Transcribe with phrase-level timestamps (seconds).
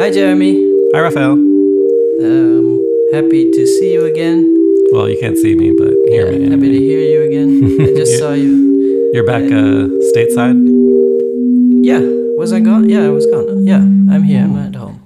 [0.00, 0.54] Hi, Jeremy.
[0.94, 1.32] Hi, Raphael.
[1.32, 2.66] Um,
[3.12, 4.44] happy to see you again.
[4.92, 6.50] Well, you can't see me, but hear yeah, me.
[6.50, 7.80] happy to hear you again.
[7.80, 9.10] I just saw you.
[9.12, 10.58] You're back uh, stateside.
[11.84, 12.00] Yeah,
[12.38, 12.88] was I gone?
[12.88, 13.64] Yeah, I was gone.
[13.66, 14.44] Yeah, I'm here.
[14.44, 15.02] I'm at home.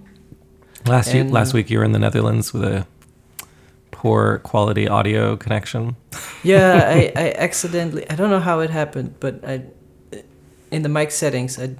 [0.86, 2.86] Last And- last week you were in the Netherlands with a
[3.90, 5.96] poor quality audio connection.
[6.42, 8.08] Yeah, I, I accidentally.
[8.10, 9.62] I don't know how it happened, but I,
[10.70, 11.70] in the mic settings, I,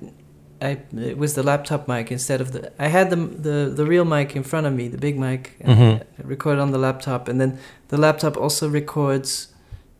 [0.69, 0.71] I
[1.11, 2.61] it was the laptop mic instead of the.
[2.79, 5.43] I had the the the real mic in front of me, the big mic.
[5.61, 6.01] and Mhm.
[6.01, 7.59] I recorded on the laptop, and then
[7.89, 9.49] the laptop also records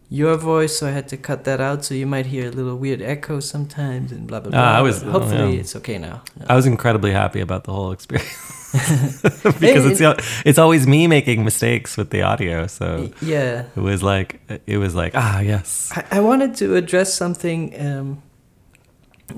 [0.09, 1.85] your voice, so I had to cut that out.
[1.85, 4.61] So you might hear a little weird echo sometimes, and blah blah blah.
[4.61, 5.61] Ah, I was- but hopefully yeah.
[5.61, 6.17] it's okay now.
[6.49, 8.37] I was incredibly happy about the whole experience
[9.61, 10.01] because it's
[10.45, 12.67] it's always me making mistakes with the audio.
[12.67, 12.87] So
[13.21, 13.65] yeah.
[13.77, 15.91] it was like it was like ah yes.
[15.97, 18.23] I, I wanted to address something um,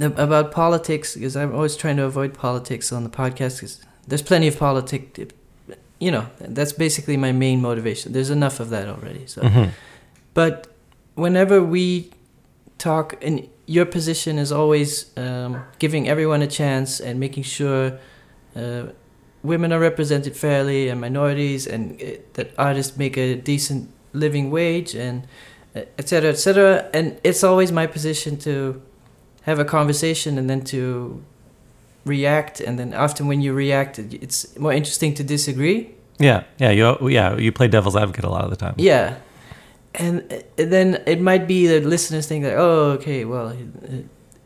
[0.00, 4.48] about politics because I'm always trying to avoid politics on the podcast because there's plenty
[4.48, 5.32] of politics.
[6.00, 8.12] You know, that's basically my main motivation.
[8.12, 9.26] There's enough of that already.
[9.26, 9.70] So, Mhm.
[10.34, 10.66] but
[11.14, 12.10] whenever we
[12.78, 17.98] talk, and your position is always um, giving everyone a chance and making sure
[18.56, 18.82] uh,
[19.42, 24.94] women are represented fairly and minorities, and uh, that artists make a decent living wage,
[24.94, 25.22] and
[25.76, 26.88] uh, et cetera, et cetera.
[26.92, 28.80] And it's always my position to
[29.44, 31.22] have a conversation and then to
[32.04, 32.60] react.
[32.60, 35.94] And then often when you react, it's more interesting to disagree.
[36.18, 38.74] Yeah, yeah, you yeah you play devil's advocate a lot of the time.
[38.76, 39.16] Yeah.
[39.96, 43.56] And then it might be that listeners think that, oh, okay, well,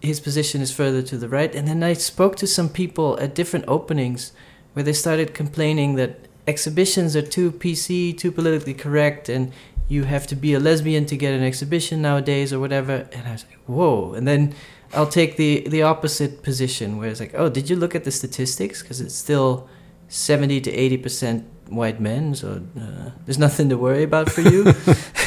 [0.01, 1.55] his position is further to the right.
[1.55, 4.33] And then I spoke to some people at different openings
[4.75, 9.53] where they started complaining that exhibitions are too PC, too politically correct, and
[9.89, 13.09] you have to be a lesbian to get an exhibition nowadays or whatever.
[13.13, 14.13] And I was like, whoa.
[14.13, 14.55] And then
[14.95, 18.11] I'll take the, the opposite position where it's like, oh, did you look at the
[18.11, 18.83] statistics?
[18.83, 19.69] Because it's still
[20.09, 24.65] 70 to 80% white men, so uh, there's nothing to worry about for you.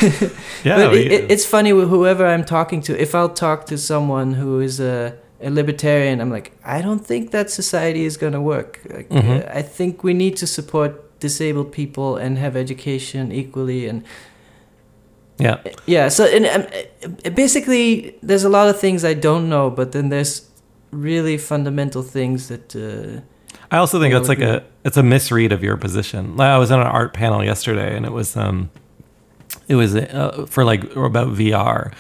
[0.64, 3.00] Yeah, but it, it, it's funny with whoever I'm talking to.
[3.00, 7.32] If I'll talk to someone who is a, a libertarian, I'm like, I don't think
[7.32, 8.80] that society is going to work.
[8.90, 9.46] Like, Mhm.
[9.48, 13.88] uh, I think we need to support disabled people and have education equally.
[13.88, 14.04] And
[15.42, 15.74] yeah.
[15.86, 20.10] yeah, so and um, basically, there's a lot of things I don't know, but then
[20.10, 20.50] there's
[20.92, 22.76] really fundamental things that.
[22.76, 23.22] Uh,
[23.72, 26.36] I also think it's like a it's a misread of your position.
[26.36, 28.70] Like, I was on an art panel yesterday, and it was um,
[29.68, 31.94] it was uh, for like about VR,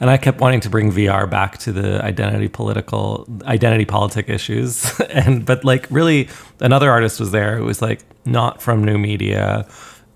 [0.00, 4.98] and I kept wanting to bring VR back to the identity political identity politic issues,
[5.10, 6.28] and but like really
[6.60, 9.66] another artist was there who was like not from new media,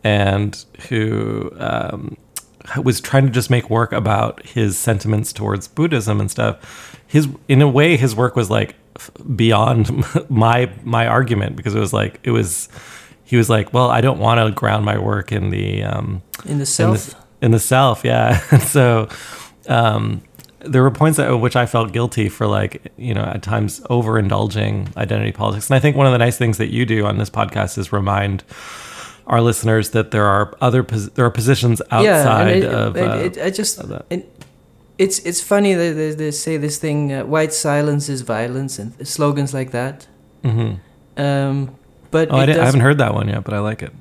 [0.05, 2.17] and who um,
[2.79, 6.99] was trying to just make work about his sentiments towards Buddhism and stuff.
[7.07, 8.77] His in a way, his work was like
[9.35, 12.69] beyond my my argument because it was like it was
[13.25, 16.59] he was like, well, I don't want to ground my work in the um, in
[16.59, 17.07] the in self.
[17.07, 18.41] the, in the self, yeah.
[18.51, 19.09] And so
[19.69, 20.23] um,
[20.59, 24.97] there were points at which I felt guilty for like you know at times overindulging
[24.97, 25.71] identity politics.
[25.71, 27.93] And I think one of the nice things that you do on this podcast is
[27.93, 28.43] remind
[29.31, 33.09] our listeners that there are other pos- there are positions outside and it, of it,
[33.09, 34.05] uh, it, I just of that.
[34.11, 34.23] it,
[34.99, 38.93] it's it's funny that they, they say this thing uh, white silence is violence and
[39.07, 40.07] slogans like that.
[40.45, 40.79] mhm.
[41.17, 41.57] Um,
[42.11, 43.93] but Oh, I, I haven't heard that one yet, but I like it.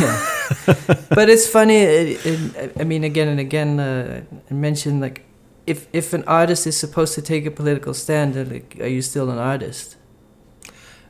[0.00, 0.16] yeah.
[1.18, 1.76] but it's funny.
[1.76, 4.20] It, it, I mean, again and again, uh,
[4.50, 5.24] I mentioned like
[5.66, 9.30] if if an artist is supposed to take a political stand, like, are you still
[9.30, 9.95] an artist?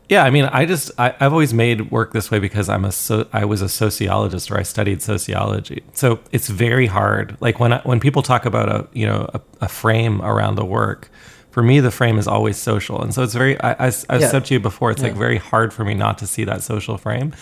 [0.09, 2.93] Yeah, I mean, I just I, I've always made work this way because I'm a
[2.93, 7.37] so I was a sociologist or I studied sociology, so it's very hard.
[7.41, 10.65] Like when I, when people talk about a you know a, a frame around the
[10.65, 11.11] work,
[11.51, 14.31] for me the frame is always social, and so it's very I, I have Yeah.
[14.31, 16.99] said to you before, it's like very hard for me not to see that social
[16.99, 17.33] frame,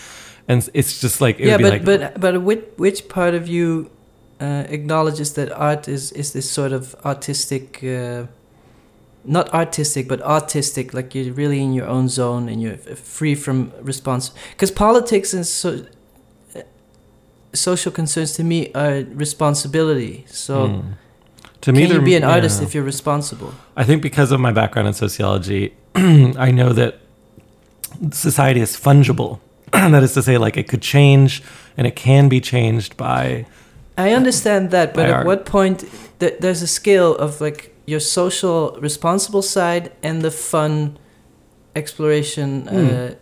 [0.47, 3.35] and it's just like it yeah, would be but like but but which which part
[3.35, 3.91] of you
[4.41, 8.25] uh, acknowledges that art is is this sort of artistic, uh,
[9.25, 13.71] not artistic but autistic, like you're really in your own zone and you're free from
[13.81, 14.31] response.
[14.51, 15.69] Because politics and so.
[16.55, 16.61] uh,
[17.53, 20.25] Social concerns to me are responsibility.
[20.27, 20.91] So, Hmm.
[21.61, 22.67] to me can you be an artist yeah.
[22.67, 23.53] if you're responsible?
[23.77, 26.99] I think because of my background in sociology, I know that
[28.11, 29.39] society is fungible.
[29.71, 31.41] that is to say, like it could change
[31.77, 33.45] and it can be changed by.
[33.97, 35.25] I understand that, but at art.
[35.25, 35.85] what point
[36.19, 40.97] th- there's a scale of like your social responsible side and the fun
[41.75, 42.67] exploration.
[42.67, 43.15] Uh,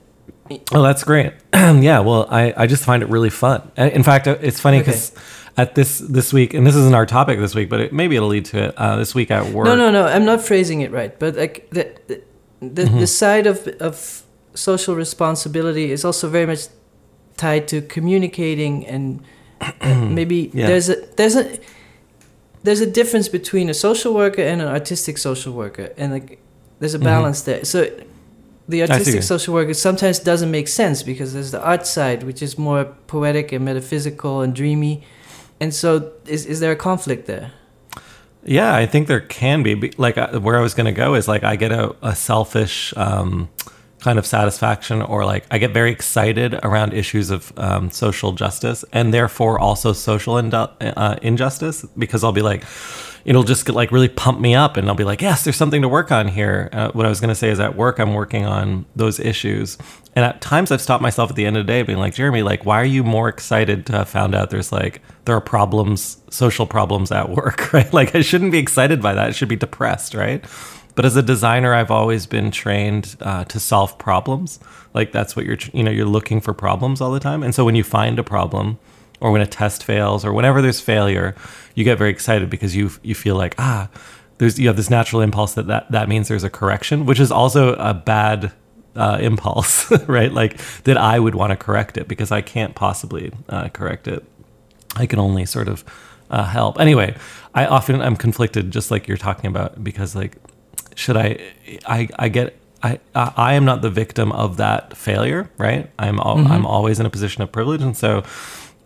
[0.74, 1.32] Oh, that's great.
[1.54, 3.72] yeah, well, I, I just find it really fun.
[3.78, 5.14] In fact, uh, it's funny because
[5.58, 8.28] at this this week, and this isn't our topic this week, but it, maybe it'll
[8.28, 8.76] lead to it.
[8.78, 9.66] Uh, this week at work.
[9.66, 10.06] no, no, no.
[10.06, 12.22] I'm not phrasing it right, but like the the,
[12.62, 13.00] the, Mm-hmm.
[13.00, 14.24] the side of of
[14.54, 16.68] social responsibility is also very much
[17.38, 19.22] tied to communicating and
[19.62, 19.72] uh,
[20.10, 20.68] maybe Yeah.
[20.68, 21.58] there's a there's a
[22.64, 26.40] there's a difference between a social worker and an artistic social worker and like
[26.80, 27.04] there's a Mhm.
[27.04, 27.88] balance there so
[28.70, 32.58] the artistic social worker sometimes doesn't make sense because there's the art side which is
[32.58, 35.04] more poetic and metaphysical and dreamy
[35.60, 37.52] and so is is there a conflict there
[38.46, 39.74] Yeah, I think there can be.
[39.76, 42.14] Be- Like uh, where I was going to go is like I get a, a
[42.14, 43.48] selfish um,
[44.04, 48.84] kind of satisfaction, or like I get very excited around issues of um, social justice
[48.92, 52.66] and therefore also social uh, injustice because I'll be like,
[53.24, 55.82] it'll just get, like really pump me up, and I'll be like, yes, there's something
[55.82, 56.70] to work on here.
[56.74, 59.78] Uh, what I was going to say is at work I'm working on those issues,
[60.16, 62.44] and at times I've stopped myself at the end of the day being like, Jeremy,
[62.44, 66.18] like why are you more excited to have found out there's like there are problems,
[66.30, 67.92] social problems at work, right?
[67.94, 69.28] Like I shouldn't be excited by that.
[69.28, 70.44] I should be depressed, right?
[70.96, 74.60] But as a designer, I've always been trained uh, to solve problems.
[74.94, 77.44] Like that's what you're, you know, you're looking for problems all the time.
[77.44, 78.78] And so when you find a problem,
[79.20, 81.34] or when a test fails, or whenever there's failure,
[81.76, 83.90] you get very excited because you you feel like ah,
[84.38, 87.32] there's you have this natural impulse that that, that means there's a correction, which is
[87.32, 88.52] also a bad
[88.96, 90.32] uh, impulse, right?
[90.32, 94.26] Like that I would want to correct it because I can't possibly uh, correct it.
[94.96, 95.84] I can only sort of
[96.30, 96.80] uh, help.
[96.80, 97.16] Anyway,
[97.54, 100.38] I often I'm conflicted, just like you're talking about, because like,
[100.96, 101.40] should I?
[101.86, 102.56] I I get.
[102.86, 105.90] I, I am not the victim of that failure, right?
[105.98, 108.24] I'm al- I'm always in a position of privilege, and so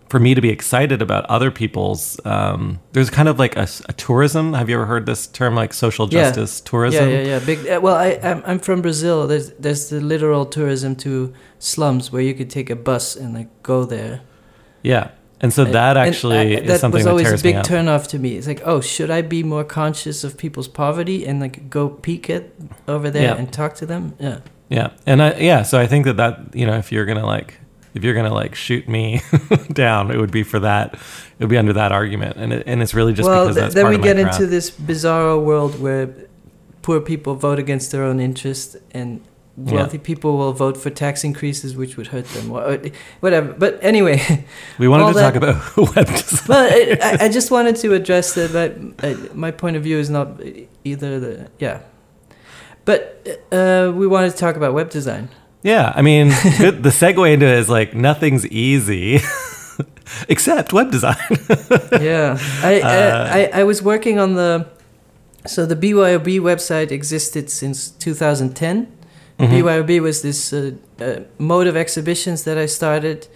[0.10, 3.66] for me to be excited about other people's, um, there's kind of like a
[3.98, 4.54] tourism.
[4.54, 6.26] Have you ever heard this term, like social Yeah.
[6.26, 7.10] justice tourism?
[7.10, 7.40] Yeah, yeah, yeah.
[7.40, 7.68] Big.
[7.68, 9.26] Uh, well, I I'm, I'm from Brazil.
[9.26, 13.50] There's there's the literal tourism to slums where you could take a bus and like
[13.64, 14.22] go there.
[14.84, 15.10] Yeah.
[15.40, 17.56] And so And- that and, actually uh, is that something was that always a big
[17.58, 18.38] turnoff to me.
[18.38, 22.30] It's like, oh, should I be more conscious of people's poverty and like go peek
[22.30, 22.56] it
[22.88, 23.36] over there Yeah.
[23.36, 24.14] and talk to them?
[24.20, 24.40] Yeah.
[24.70, 27.54] Yeah, and I yeah, so I think that that you know if you're gonna like
[27.94, 29.22] if you're gonna like shoot me
[29.72, 30.94] down, it would be for that.
[30.96, 31.00] It
[31.40, 33.88] would be under that argument, and it, and it's really just well, because th- then
[33.88, 36.10] we get into this bizarro world where
[36.82, 39.22] poor people vote against their own interest and
[39.60, 39.74] Yeah.
[39.74, 42.50] wealthy people will vote for tax increases which would hurt them.
[43.22, 43.54] Whatever.
[43.54, 44.46] But anyway.
[44.78, 46.46] We wanted to that- talk about web design.
[46.48, 46.70] well,
[47.02, 48.52] I, I- just wanted to address that.
[48.54, 50.40] But uh, my point of view is not
[50.84, 51.80] either the yeah.
[52.86, 53.02] But
[53.52, 55.30] uh, we wanted to talk about web design.
[55.64, 56.28] Yeah, I mean,
[56.60, 59.20] good, the segue into it is like nothing's easy,
[60.30, 61.18] except web design.
[62.00, 64.68] Yeah, I, uh, I I was working on the
[65.46, 68.88] so the BYOB website existed since 2010.
[69.40, 69.50] Mhm.
[69.52, 73.28] BYOB was this uh, uh, mode of exhibitions that I started,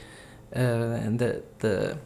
[0.55, 0.59] uh,
[1.05, 1.97] and the the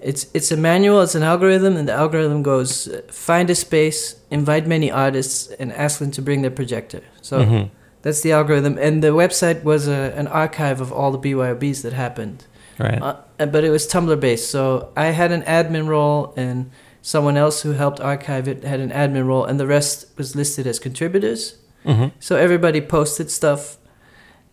[0.00, 4.16] it's it's a manual, it's an algorithm, and the algorithm goes uh, find a space,
[4.30, 7.00] invite many artists, and ask them to bring their projector.
[7.22, 7.70] So Mhm.
[8.02, 11.92] that's the algorithm, and the website was a, an archive of all the BYOBs that
[11.94, 12.44] happened.
[12.78, 13.00] Right.
[13.00, 16.70] Uh, but it was Tumblr based, so I had an admin role, and
[17.00, 20.66] someone else who helped archive it had an admin role, and the rest was listed
[20.66, 21.54] as contributors.
[21.84, 23.76] Hmm So everybody posted stuff,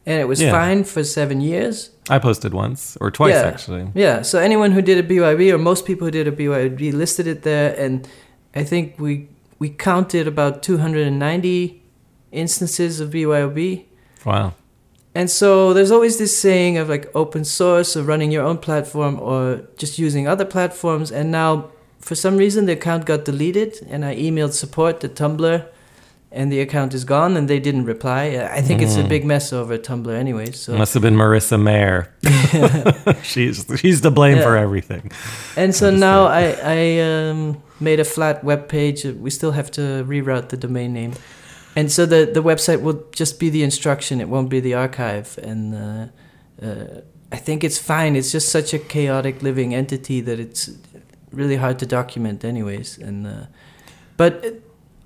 [0.06, 0.52] and it was Yeah.
[0.52, 1.92] fine for seven years.
[2.10, 3.48] I posted once or twice Yeah.
[3.48, 3.88] actually.
[3.94, 7.28] Yeah, so anyone who did a BYB, or most people who did a BYB, listed
[7.28, 8.08] it there, and
[8.56, 9.28] I think we
[9.60, 11.82] we counted about 290
[12.32, 13.86] instances of BYOB.
[14.26, 14.54] Wow.
[15.16, 19.20] And so there's always this saying of like open source or running your own platform
[19.20, 21.12] or just using other platforms.
[21.12, 21.66] And now,
[22.00, 25.66] for some reason, the account got deleted, and I emailed support to Tumblr,
[26.32, 28.48] and the account is gone, and they didn't reply.
[28.58, 29.10] I think it's a Mm.
[29.10, 30.52] big mess over Tumblr anyway.
[30.52, 32.08] So Must have been Marissa Mayer.
[33.24, 34.44] she's she's to blame Yeah.
[34.44, 35.12] for everything.
[35.58, 39.06] and so now I I um, made a flat web page.
[39.06, 41.14] We still have to reroute the domain name,
[41.76, 44.22] and so the the website will just be the instruction.
[44.22, 45.28] It won't be the archive.
[45.44, 46.06] And uh,
[46.66, 48.16] uh, I think it's fine.
[48.20, 50.70] It's just such a chaotic living entity that it's
[51.32, 52.98] really hard to document, anyways.
[52.98, 53.32] And uh,
[54.18, 54.44] but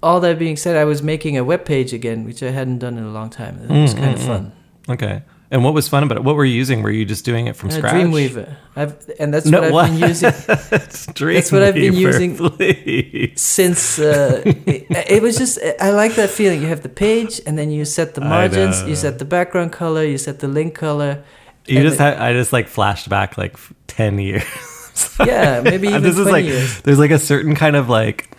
[0.03, 2.97] all that being said, I was making a web page again, which I hadn't done
[2.97, 3.55] in a long time.
[3.63, 4.27] It was Mm, kind mm, of mm.
[4.27, 4.51] fun.
[4.89, 5.21] Okay.
[5.51, 6.23] And what was fun about it?
[6.23, 6.81] What were you using?
[6.81, 7.93] Were you just doing it from Uh, scratch?
[7.93, 8.55] Dreamweaver.
[8.75, 9.85] I've and that's No, what I've what?
[9.91, 10.31] been using.
[10.47, 12.35] That's what I've been using.
[12.35, 13.39] Please.
[13.39, 16.59] since uh, it, it was just I like that feeling.
[16.61, 20.03] You have the page, and then you set the margins, you set the background color,
[20.03, 21.23] you set the link color.
[21.67, 23.55] You just it- I just like flashed back like
[23.87, 24.43] 10 years.
[25.25, 26.81] Yeah, maybe even this is 20 like, years.
[26.81, 28.29] there's like a certain kind of like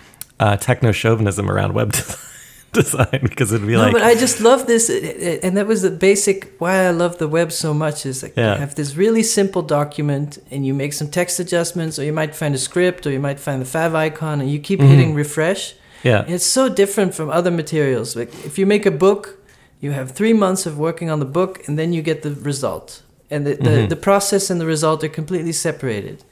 [0.40, 1.92] uh, techno chauvinism around web
[2.72, 5.90] design because it'd be No, like, but I just love this, and that was the
[5.90, 8.04] basic why I love the web so much.
[8.04, 8.54] Is like Yeah.
[8.54, 12.34] you have this really simple document, and you make some text adjustments, or you might
[12.34, 14.88] find a script, or you might find the fav icon, and you keep Mhm.
[14.88, 15.74] hitting refresh.
[16.02, 18.14] yeah, It's so different from other materials.
[18.16, 19.38] Like if you make a book,
[19.80, 23.02] you have three months of working on the book, and then you get the result.
[23.30, 23.88] And the, the, Mhm.
[23.88, 26.22] the process and the result are completely separated.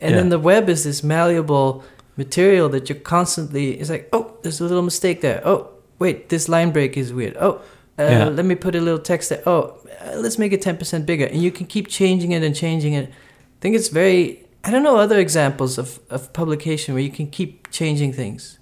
[0.00, 1.82] And then the web is this malleable
[2.18, 5.40] material that you're constantly, it's like, oh, there's a little mistake there.
[5.44, 7.36] Oh, wait, this line break is weird.
[7.40, 7.60] Oh,
[7.98, 8.24] uh, Yeah.
[8.28, 9.42] let me put a little text there.
[9.46, 11.24] Oh, uh, let's make it 10% bigger.
[11.26, 13.08] And you can keep changing it and changing it.
[13.08, 17.28] I think it's very, I don't know other examples of, of publication where you can
[17.28, 18.58] keep changing things.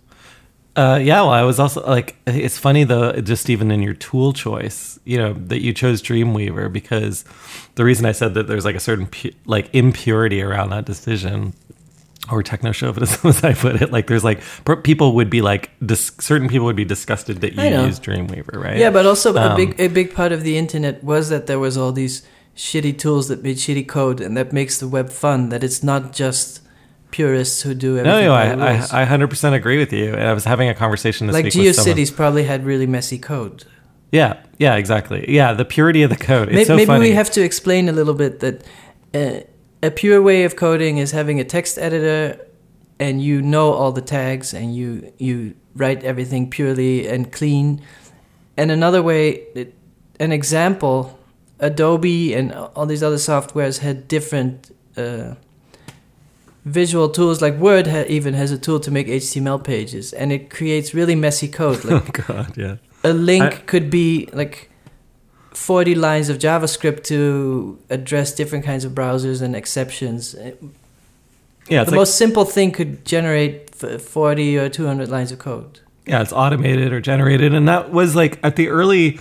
[0.76, 4.34] Uh, yeah, well, I was also like, it's funny though, just even in your tool
[4.34, 7.24] choice, you know, that you chose Dreamweaver because
[7.76, 11.54] the reason I said that there's like a certain pu- like impurity around that decision
[12.30, 14.40] or techno chauvinism, as I put it, like there's like
[14.82, 18.76] people would be like dis- certain people would be disgusted that you use Dreamweaver, right?
[18.78, 21.58] Yeah, but also a Um, big a big part of the internet was that there
[21.58, 22.22] was all these
[22.56, 25.48] shitty tools that made shitty code, and that makes the web fun.
[25.50, 26.60] That it's not just
[27.10, 28.58] purists who do No, everything.
[28.58, 29.00] no, the I.
[29.00, 30.12] I, I 100% agree with you.
[30.12, 31.96] And I was having a conversation this like week with someone.
[31.96, 33.64] GeoCities probably had really messy code.
[34.12, 35.24] Yeah, yeah, exactly.
[35.28, 36.48] Yeah, the purity of the code.
[36.48, 38.64] It's Maybe, so maybe we have to explain a little bit that
[39.14, 39.40] uh,
[39.82, 42.40] a pure way of coding is having a text editor,
[42.98, 47.82] and you know all the tags, and you you write everything purely and clean.
[48.56, 49.74] And another way, it,
[50.18, 51.18] an example,
[51.60, 54.74] Adobe and all these other softwares had different.
[54.96, 55.34] Uh,
[56.64, 60.50] visual tools like word ha- even has a tool to make html pages and it
[60.50, 62.76] creates really messy code like oh, God, yeah.
[63.04, 64.68] a link I- could be like
[65.56, 70.34] 40 lines of JavaScript to address different kinds of browsers and exceptions.
[70.34, 70.52] Uh,
[71.68, 75.80] Yeah, the like, most simple thing could generate 40 or 200 lines of code.
[76.06, 77.52] yeah, it's automated or generated.
[77.54, 79.18] And that was like at the early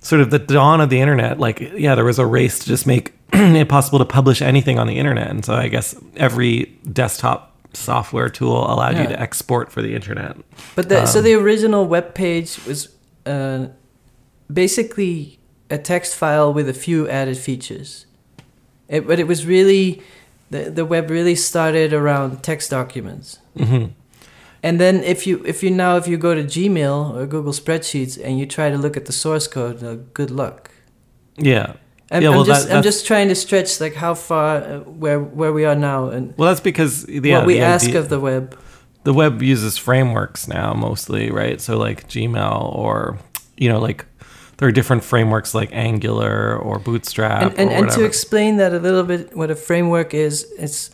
[0.00, 2.86] sort of the dawn of the internet, like, yeah, there was a race to just
[2.86, 5.30] make it possible to publish anything on the internet.
[5.30, 10.36] And so I guess every desktop software tool allowed you to export for the internet.
[10.76, 12.88] But the, so Um, the original web page was
[13.26, 13.68] uh,
[14.52, 15.38] basically
[15.72, 18.06] a text file with a few added features.
[18.88, 20.02] It, but it was really,
[20.50, 23.38] the, the web really started around text documents.
[23.56, 23.86] hmm
[24.64, 28.14] And then if you if you now if you go to Gmail or Google Spreadsheets
[28.24, 30.70] and you try to look at the source code, uh, good luck.
[31.36, 31.72] Yeah.
[32.10, 34.78] I'm, Yeah, well, I'm just that- I'm just trying to stretch like how far uh,
[35.02, 38.00] where where we are now and Well, that's because yeah, what we the ask idea-
[38.00, 38.44] of the web.
[39.04, 41.60] the web uses frameworks now mostly, right?
[41.60, 43.16] So like Gmail or
[43.56, 44.04] you know like
[44.58, 48.72] there are different frameworks like Angular or Bootstrap And and, or and to explain that
[48.72, 50.90] a little bit, what a framework is, it's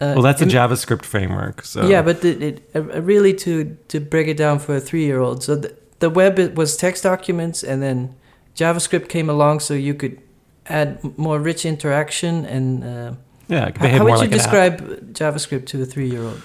[0.00, 1.64] uh, well, that's a JavaScript framework.
[1.64, 5.04] So Yeah, but it, it, uh, really to to break it down for a three
[5.04, 5.44] year old.
[5.44, 8.14] So the, the web it was text documents, and then
[8.56, 10.20] JavaScript came along, so you could
[10.66, 12.84] add more rich interaction and.
[12.84, 13.14] Uh,
[13.48, 14.78] yeah, how, behave how more would you like app.
[14.78, 16.42] describe JavaScript to a three year old?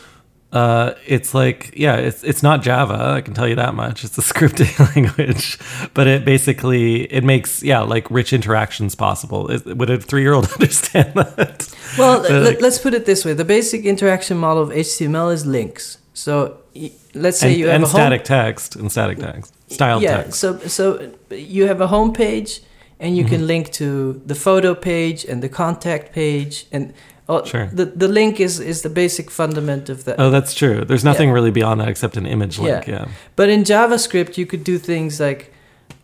[0.54, 3.14] Uh, it's like yeah, it's it's not Java.
[3.18, 4.06] I can tell you that much.
[4.06, 5.58] It's a scripting language,
[5.94, 9.50] but it basically it makes yeah like rich interactions possible.
[9.52, 11.68] Is, would a three year old understand that?
[11.98, 15.46] Well, Uh, let, us put it this way: the basic interaction model of HTML is
[15.46, 15.98] links.
[16.14, 19.54] So y- let's say and, you have and a home, static text and static text
[19.70, 20.24] styled yeah.
[20.24, 20.40] text.
[20.40, 22.62] So so you have a home page,
[23.02, 23.36] and you Mm-hmm.
[23.36, 26.94] can link to the photo page and the contact page, and
[27.30, 27.68] all, Sure.
[27.74, 30.20] the the link is is the basic fundament of that.
[30.20, 30.86] Oh, that's true.
[30.86, 32.88] There's nothing really beyond that except an image link.
[32.88, 33.00] Yeah.
[33.00, 33.08] yeah.
[33.36, 35.54] But in JavaScript, you could do things like,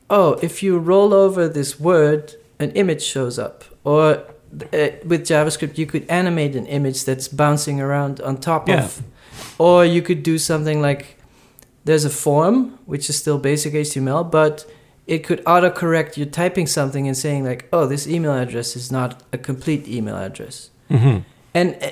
[0.10, 3.64] oh, if you roll over this word, an image shows up.
[3.84, 4.04] Or
[4.74, 8.84] uh, with JavaScript, you could animate an image that's bouncing around on top Yeah.
[8.84, 9.02] of.
[9.58, 11.18] Or you could do something like,
[11.86, 14.66] there's a form, which is still basic HTML, but
[15.08, 19.22] it could autocorrect you typing something and saying like, oh, this email address is not
[19.34, 20.70] a complete email address.
[20.94, 21.18] Hmm
[21.54, 21.92] And uh,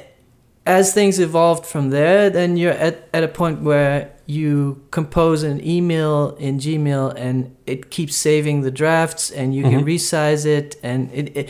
[0.65, 5.59] as things evolved from there, then you're at, at a point where you compose an
[5.67, 9.85] email in Gmail and it keeps saving the drafts and you can Mhm.
[9.95, 10.75] resize it.
[10.83, 11.49] And it, it,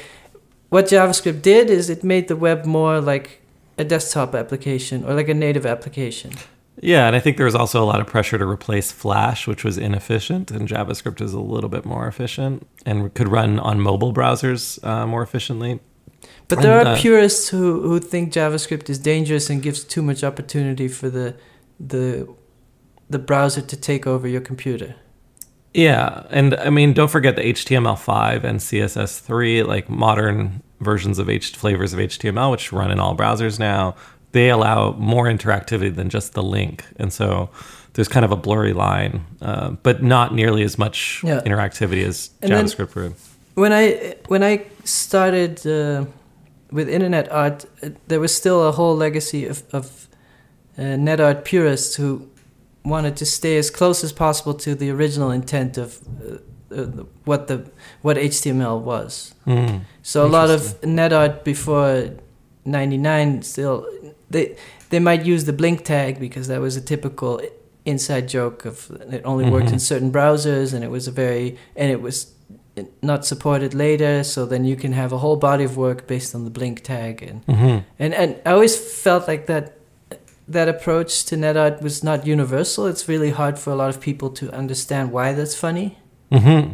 [0.69, 3.41] what JavaScript did is it made the web more like
[3.77, 6.31] a desktop application or like a native application.
[6.81, 9.63] Yeah, and I think there was also a lot of pressure to replace Flash, which
[9.63, 14.13] was inefficient, and JavaScript is a little bit more efficient and could run on mobile
[14.13, 15.79] browsers uh, more efficiently.
[16.47, 20.01] But there And, are uh, purists who, who think JavaScript is dangerous and gives too
[20.01, 21.35] much opportunity for the
[21.79, 22.27] the
[23.09, 24.95] the browser to take over your computer.
[25.73, 31.55] Yeah, and I mean, don't forget the HTML5 and CSS3, like modern versions of H
[31.55, 33.95] flavors of HTML, which run in all browsers now.
[34.33, 37.49] They allow more interactivity than just the link, and so
[37.93, 41.41] there's kind of a blurry line, uh, but not nearly as much Yeah.
[41.41, 43.13] interactivity as And JavaScript would.
[43.55, 46.05] When I when I started uh,
[46.71, 50.07] with internet art, uh, there was still a whole legacy of, of
[50.77, 52.27] uh, net art purists who
[52.83, 55.99] wanted to stay as close as possible to the original intent of
[56.71, 56.85] uh, uh,
[57.25, 57.69] what the
[58.01, 59.35] what HTML was.
[59.45, 59.81] Mm.
[60.01, 62.09] So a lot of net art before
[62.65, 63.85] '99 still
[64.29, 64.55] they
[64.89, 67.41] they might use the blink tag because that was a typical
[67.85, 69.73] inside joke of it only worked Mhm.
[69.73, 72.27] in certain browsers and it was a very and it was
[73.01, 74.23] not supported later.
[74.23, 77.21] So then you can have a whole body of work based on the blink tag
[77.21, 79.77] and hmm and and I always felt like that
[80.47, 82.85] that approach to net art was not universal.
[82.87, 85.97] It's really hard for a lot of people to understand why that's funny.
[86.31, 86.73] mm-hmm.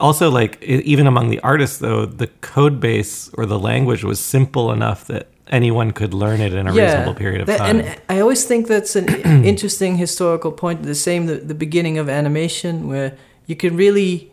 [0.00, 4.72] Also, like even among the artists, though, the code base or the language was simple
[4.72, 7.80] enough that anyone could learn it in a reasonable period of That- time.
[7.80, 9.08] And I always think that's an
[9.44, 10.84] interesting historical point.
[10.84, 13.16] The same, the, the beginning of animation, where
[13.46, 14.32] you can really,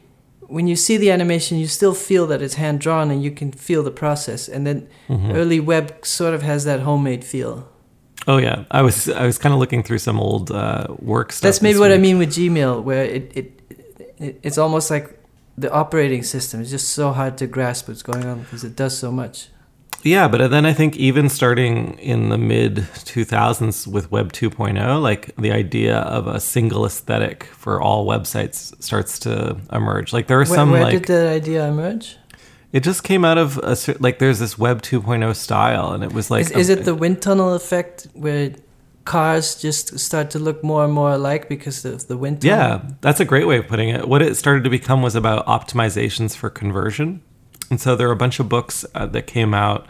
[0.51, 3.51] when you see the animation, you still feel that it's hand drawn and you can
[3.51, 4.49] feel the process.
[4.49, 5.33] And then Mhm.
[5.35, 7.67] early web sort of has that homemade feel.
[8.27, 11.47] Oh yeah, I was I was kind of looking through some old uh, work stuff.
[11.47, 13.47] That's maybe what I mean with Gmail, where it, it,
[14.19, 15.05] it it's almost like
[15.57, 18.97] the operating system is just so hard to grasp what's going on because it does
[18.97, 19.47] so much.
[20.03, 25.35] Yeah, but then I think even starting in the mid 2000s with Web 2.0, like
[25.35, 30.13] the idea of a single aesthetic for all websites starts to emerge.
[30.13, 32.17] Like there are Where, some where like did that idea emerge?
[32.71, 36.31] it just came out of a like there's this Web 2.0 style, and it was
[36.31, 38.53] like is, is it the wind tunnel effect where
[39.03, 42.57] cars just start to look more and more alike because of the wind tunnel?
[42.57, 44.07] Yeah, that's a great way of putting it.
[44.07, 47.21] What it started to become was about optimizations for conversion.
[47.71, 49.87] And so there are a bunch of books uh, that came out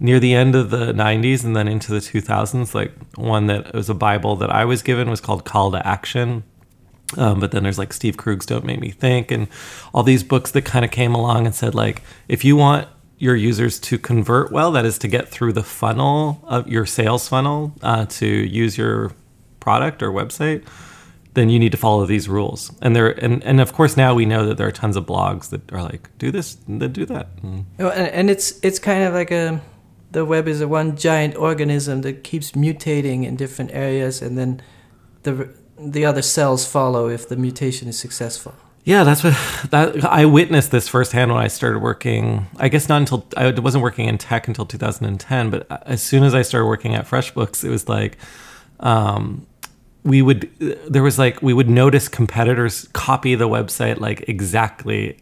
[0.00, 2.74] near the end of the 90s and then into the 2000s.
[2.74, 6.42] Like one that was a Bible that I was given was called Call to Action.
[7.16, 9.46] Um, but then there's like Steve Krug's Don't Make Me Think and
[9.94, 12.88] all these books that kind of came along and said, like, if you want
[13.18, 17.28] your users to convert well, that is to get through the funnel of your sales
[17.28, 19.12] funnel uh, to use your
[19.60, 20.66] product or website,
[21.34, 22.72] then you need to follow these rules.
[22.82, 25.50] And there, and, and of course now we know that there are tons of blogs
[25.50, 27.28] that are like, do this, and then do that.
[27.42, 29.60] And Oh, and, and it's it's kind of like a
[30.10, 34.62] the web is a one giant organism that keeps mutating in different areas, and then
[35.22, 38.54] the the other cells follow if the mutation is successful.
[38.84, 39.34] Yeah, that's what
[39.70, 42.46] that I witnessed this firsthand when I started working.
[42.58, 46.34] I guess not until I wasn't working in tech until 2010, but as soon as
[46.34, 48.18] I started working at FreshBooks, it was like
[48.80, 49.46] um,
[50.04, 50.50] we would
[50.88, 55.18] there was like we would notice competitors copy the website like exactly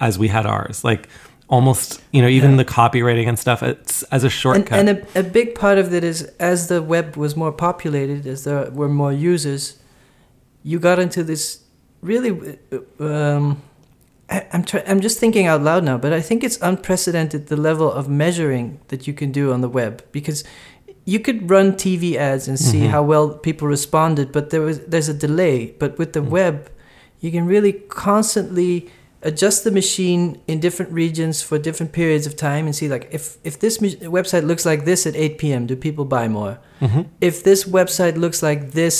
[0.00, 1.08] as we had ours, like
[1.48, 2.56] almost you know even Yeah.
[2.58, 4.78] the copywriting and stuff it's, as a shortcut.
[4.78, 8.44] and a, a big part of it is as the web was more populated, as
[8.44, 9.78] there were more users,
[10.62, 11.62] you got into this
[12.02, 12.58] really.
[13.00, 13.62] Um,
[14.30, 17.56] I, I'm try, I'm just thinking out loud now, but I think it's unprecedented the
[17.56, 20.44] level of measuring that you can do on the web because
[21.12, 22.90] you could run TV ads and see Mhm.
[22.94, 25.56] how well people responded, but there was there's a delay.
[25.82, 26.30] But with the Mm.
[26.38, 26.56] web,
[27.22, 27.72] you can really
[28.12, 28.72] constantly
[29.30, 33.22] adjust the machine in different regions for different periods of time and see like if
[33.50, 33.78] if this
[34.18, 35.66] website looks like this at 8 p.m.
[35.70, 37.02] do people buy more Mhm.
[37.20, 38.96] if this website looks like this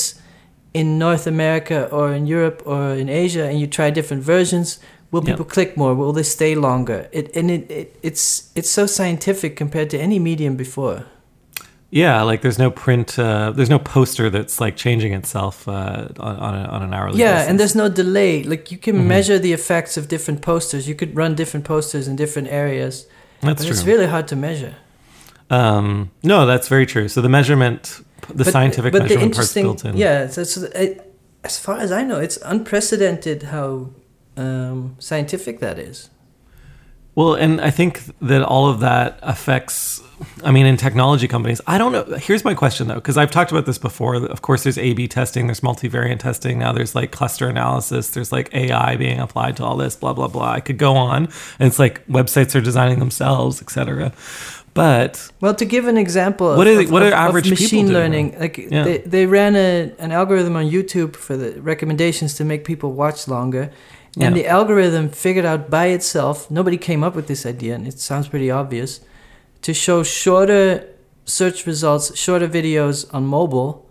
[0.80, 4.68] in North America or in Europe or in Asia and you try different versions
[5.12, 8.24] will people click more will they stay longer it and it, it it's
[8.58, 10.98] it's so scientific compared to any medium before
[11.90, 16.36] Yeah, like there's no print, uh, there's no poster that's like changing itself uh, on
[16.36, 17.18] on, a, on an hourly.
[17.18, 17.48] yeah basis.
[17.48, 19.06] and there's no delay like you can Mhm.
[19.06, 23.06] measure the effects of different posters you could run different posters in different areas
[23.40, 23.70] that's but true.
[23.70, 24.74] it's really hard to measure
[25.50, 27.08] Um, no, that's very true.
[27.08, 27.82] So the measurement,
[28.28, 29.96] the But- scientific but the measurement part's interesting built in.
[29.96, 30.90] yeah so, so it,
[31.44, 33.68] as far as i know it's unprecedented how
[34.36, 36.10] um, scientific that is
[37.14, 40.00] Well, and I think that all of that affects.
[40.44, 42.04] I mean, in technology companies, I don't know.
[42.16, 44.16] Here's my question though, because I've talked about this before.
[44.16, 46.58] Of course, there's A/B testing, there's multivariant testing.
[46.58, 48.10] Now there's like cluster analysis.
[48.10, 49.94] There's like AI being applied to all this.
[49.96, 50.50] Blah blah blah.
[50.52, 51.24] I could go on,
[51.58, 54.12] and it's like websites are designing themselves, etc.
[54.74, 57.44] But Well, to give an example, What of, are- of- what are of- of average
[57.44, 57.94] people machine doing?
[57.94, 58.36] learning?
[58.38, 58.84] Like Yeah.
[58.84, 63.26] they, they ran a, an algorithm on YouTube for the recommendations to make people watch
[63.26, 63.70] longer,
[64.20, 64.42] and Yeah.
[64.42, 66.50] the algorithm figured out by itself.
[66.50, 69.00] Nobody came up with this idea, and it sounds pretty obvious,
[69.62, 70.84] to show shorter
[71.24, 73.84] search results, shorter videos on mobile,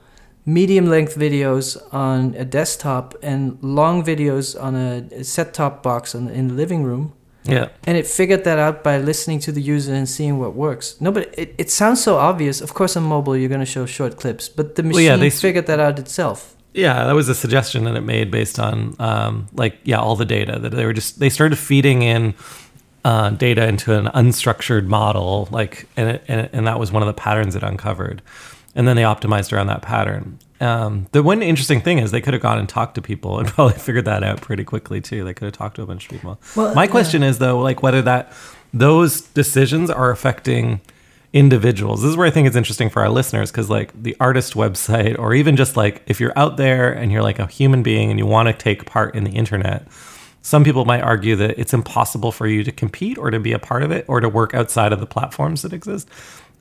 [0.45, 6.29] medium length videos on a desktop, and long videos on a, set top box on,
[6.29, 7.13] in the living room.
[7.43, 10.95] yeah, And it figured that out by listening to the user and seeing what works.
[10.99, 12.59] No, but it, it sounds so obvious.
[12.61, 15.15] Of course, on mobile, you're going to show short clips, but the machine Well, yeah,
[15.17, 16.56] they figured that out itself.
[16.77, 20.25] Yeah, that was a suggestion that it made based on um, like yeah, all the
[20.25, 22.33] data that they were just they started feeding in
[23.03, 27.07] uh, data into an unstructured model, like and, it, and and that was one of
[27.07, 28.21] the patterns it uncovered,
[28.75, 30.37] and then they optimized around that pattern.
[30.61, 33.47] um, the one interesting thing is they could have gone and talked to people and
[33.55, 35.23] probably figured that out pretty quickly too.
[35.23, 36.39] They could have talked to a bunch of people.
[36.55, 36.91] Well, My yeah.
[36.91, 38.31] question is though, like whether that
[38.73, 40.81] those decisions are affecting
[41.33, 42.01] individuals.
[42.01, 45.19] This is where I think it's interesting for our listeners because like the artist website
[45.19, 48.17] or even just like if you're out there and you're like a human being and
[48.19, 49.87] you want to take part in the internet,
[50.41, 53.59] some people might argue that it's impossible for you to compete or to be a
[53.59, 56.07] part of it or to work outside of the platforms that exist.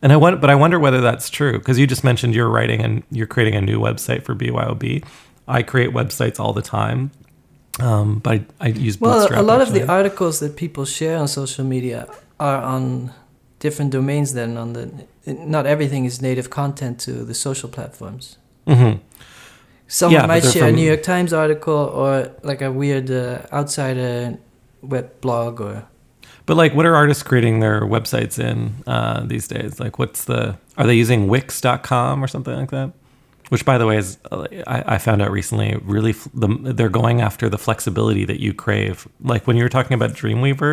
[0.03, 2.83] And I want, but I wonder whether that's true because you just mentioned you're writing
[2.83, 5.05] and you're creating a new website for BYOB.
[5.49, 7.13] I create websites all the time,
[7.79, 9.39] um, but I, I use Well, Bootstrap.
[9.41, 12.09] a lot of the articles that people share on social media
[12.41, 13.13] are on
[13.67, 14.83] different domains than on the.
[15.57, 18.25] Not everything is native content to the social platforms.
[18.67, 19.01] Mhm.
[19.89, 22.11] Someone Yeah, might share a New York Times article or
[22.51, 24.39] like a weird uh, outsider
[24.83, 25.83] web blog or.
[26.47, 29.81] But like, what are artists creating their websites in uh, these days?
[29.85, 30.57] Like, what's the?
[30.79, 32.91] Are they using Wix.com or something like that?
[33.53, 35.71] Which, by the way, is uh, I, I found out recently.
[35.85, 39.07] Really, f- the, they're going after the flexibility that you crave.
[39.21, 40.73] Like when you were talking about Dreamweaver,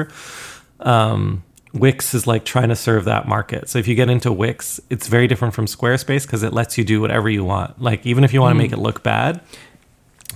[0.80, 3.68] um, Wix is like trying to serve that market.
[3.68, 6.84] So if you get into Wix, it's very different from Squarespace because it lets you
[6.84, 7.82] do whatever you want.
[7.82, 9.42] Like even if you want to make it look bad,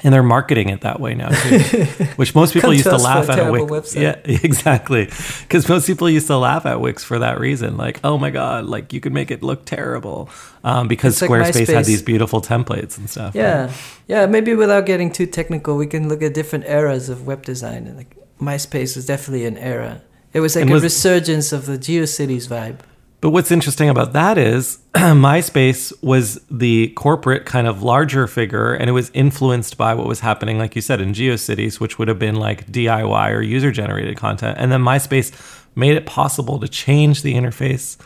[0.04, 1.60] and they're marketing it that way now too,
[2.18, 3.66] which most people used to laugh at a Wix.
[3.72, 4.02] website.
[4.02, 5.06] Yeah, exactly.
[5.42, 7.78] Because most people used to laugh at Wix for that reason.
[7.78, 10.30] Like, oh my god, like you could make it look terrible
[10.64, 13.34] um, because It's like Squarespace had these beautiful templates and stuff.
[13.34, 13.72] Yeah,
[14.08, 14.26] yeah.
[14.28, 17.88] Maybe without getting too technical, we can look at different eras of web design.
[17.88, 20.02] And like MySpace was definitely an era.
[20.38, 22.78] It was like And a was- resurgence of the GeoCities vibe.
[23.20, 28.88] But what's interesting about that is MySpace was the corporate kind of larger figure, and
[28.92, 32.20] it was influenced by what was happening, like you said, in GeoCities, which would have
[32.20, 34.56] been like DIY or user generated content.
[34.60, 35.32] And then MySpace
[35.76, 37.98] made it possible to change the interface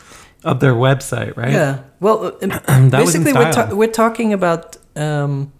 [0.44, 1.52] of their website, right?
[1.52, 1.80] Yeah.
[2.00, 5.52] Well, um, That was basically, we're, ta- we're talking about um,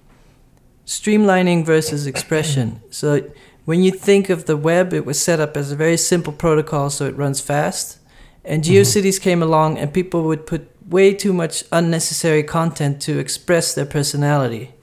[0.87, 2.81] streamlining versus expression.
[2.91, 3.23] So
[3.64, 6.90] when you think of the web, it was set up as a very simple protocol,
[6.90, 7.98] so it runs fast.
[8.44, 8.75] And Mm-hmm.
[8.75, 13.87] GeoCities came along, and people would put way too much unnecessary content to express their
[13.87, 14.75] personality.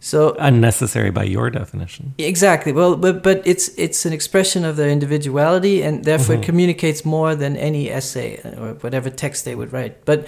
[0.00, 2.14] So Unnecessary by your definition.
[2.18, 2.72] Exactly.
[2.72, 6.42] Well, but but it's it's an expression of their individuality, and therefore Mhm.
[6.42, 10.04] it communicates more than any essay or whatever text they would write.
[10.04, 10.26] But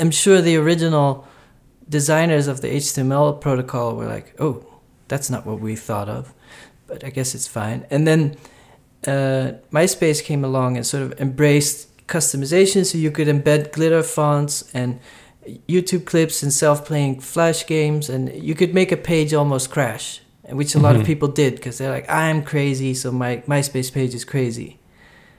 [0.00, 1.24] I'm sure the original
[1.88, 4.64] designers of the HTML protocol were like, "Oh,
[5.08, 6.34] that's not what we thought of,"
[6.86, 7.84] but I guess it's fine.
[7.90, 8.36] And then
[9.06, 14.64] uh, MySpace came along and sort of embraced customization, so you could embed glitter fonts
[14.74, 14.98] and
[15.68, 20.20] YouTube clips and self-playing flash games, and you could make a page almost crash,
[20.50, 21.06] which a lot of Mhm.
[21.06, 24.78] people did because they're like, "I'm crazy, so my MySpace page is crazy."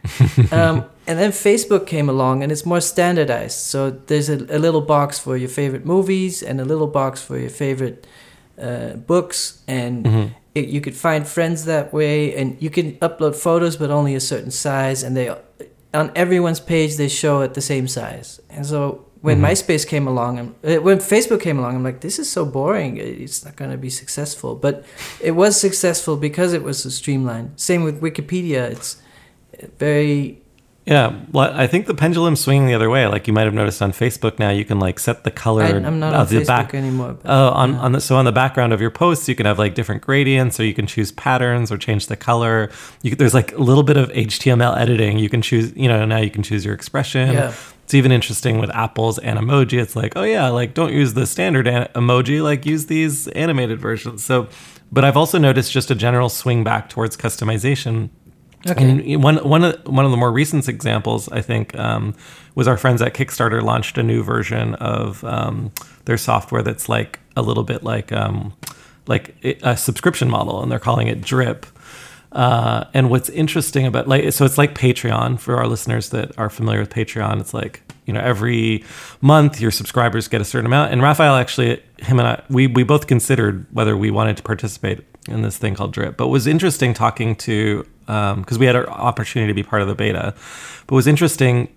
[0.51, 3.57] um, and then Facebook came along, and it's more standardized.
[3.59, 7.37] So there's a, a little box for your favorite movies and a little box for
[7.37, 8.07] your favorite
[8.61, 10.29] uh, books, and Mhm.
[10.57, 14.19] It, you could find friends that way, and you can upload photos, but only a
[14.19, 15.27] certain size, and they
[15.93, 18.41] on everyone's page they show at the same size.
[18.55, 19.45] And so when Mhm.
[19.47, 22.97] MySpace came along, I'm, uh, when Facebook came along, I'm like, this is so boring.
[22.97, 24.51] It's not going to be successful.
[24.55, 24.83] But
[25.29, 27.49] it was successful because it was so streamlined.
[27.55, 28.63] Same with Wikipedia.
[28.73, 28.97] It's
[29.61, 30.41] uh, very
[30.87, 33.07] Yeah, well, I think the pendulum's swinging the other way.
[33.07, 35.71] Like you might have noticed on Facebook now, you can like set the color I,
[35.71, 36.73] I'm not on of the Facebook back.
[36.73, 37.17] anymore.
[37.25, 37.79] Oh, on, yeah.
[37.79, 40.61] on the so on the background of your posts, you can have like different gradients,
[40.61, 42.71] or you can choose patterns, or change the color.
[43.01, 45.19] You, there's like a little bit of HTML editing.
[45.19, 47.33] You can choose, you know, now you can choose your expression.
[47.33, 47.53] Yeah.
[47.83, 49.81] It's even interesting with Apple's and emoji.
[49.81, 53.81] It's like, oh yeah, like don't use the standard an- emoji, like use these animated
[53.81, 54.23] versions.
[54.23, 54.47] So,
[54.89, 58.09] but I've also noticed just a general swing back towards customization
[58.67, 58.89] Okay.
[58.89, 62.15] and one one of one of the more recent examples, I think, um,
[62.55, 65.71] was our friends at Kickstarter launched a new version of um,
[66.05, 68.53] their software that's like a little bit like um,
[69.05, 71.65] like a subscription model, and they're calling it Drip.
[72.31, 76.49] Uh, and what's interesting about like so it's like Patreon for our listeners that are
[76.49, 77.39] familiar with Patreon.
[77.39, 78.83] It's like you know every
[79.21, 80.91] month your subscribers get a certain amount.
[80.91, 85.05] And Raphael actually, him and I, we we both considered whether we wanted to participate
[85.27, 86.17] in this thing called Drip.
[86.17, 89.95] But was interesting talking to because we had our opportunity to be part of the
[89.95, 90.33] beta.
[90.87, 91.67] But was interesting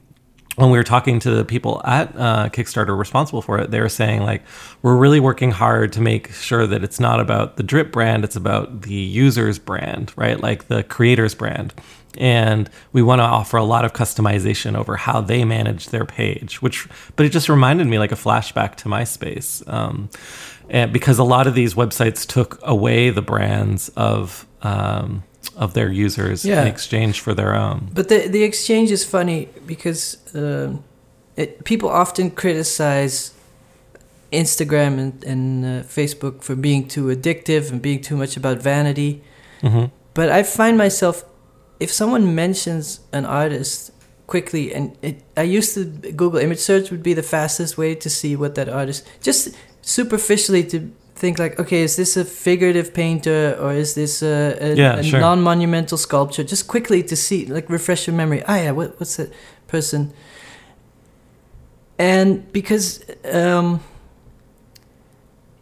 [0.56, 3.88] when we were talking to the people at uh, Kickstarter responsible for it, they were
[3.88, 4.42] saying like
[4.82, 8.36] we're really working hard to make sure that it's not about the drip brand, it's
[8.36, 10.40] about the user's brand, right?
[10.40, 11.72] Like the creator's brand.
[12.18, 16.60] And we want to offer a lot of customization over how they manage their page,
[16.60, 19.62] which, but it just reminded me like a flashback to MySpace.
[19.72, 20.10] Um,
[20.68, 25.22] and because a lot of these websites took away the brands of, um,
[25.56, 26.62] of their users Yeah.
[26.62, 27.88] in exchange for their own.
[27.94, 30.82] But the the exchange is funny because um
[31.36, 33.32] it, people often criticize
[34.32, 39.22] Instagram and, and uh, Facebook for being too addictive and being too much about vanity.
[39.60, 41.24] hmm But I find myself,
[41.80, 43.90] if someone mentions an artist
[44.26, 48.08] quickly, and it, I used to Google image search would be the fastest way to
[48.08, 53.56] see what that artist, just superficially to think like, okay, is this a figurative painter
[53.60, 55.20] or is this a, a, Yeah, a sure.
[55.20, 56.44] non-monumental sculpture?
[56.44, 58.42] Just quickly to see, like, refresh your memory.
[58.46, 59.30] Ah, yeah, what, what's that
[59.66, 60.12] person?
[61.98, 63.80] And because um,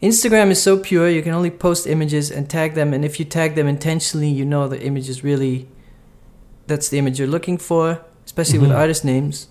[0.01, 2.93] Instagram is so pure, you can only post images and tag them.
[2.93, 5.67] And if you tag them intentionally, you know the image is really
[6.69, 7.83] that's the image you're looking for,
[8.25, 8.77] especially with Mhm.
[8.83, 9.47] artist names.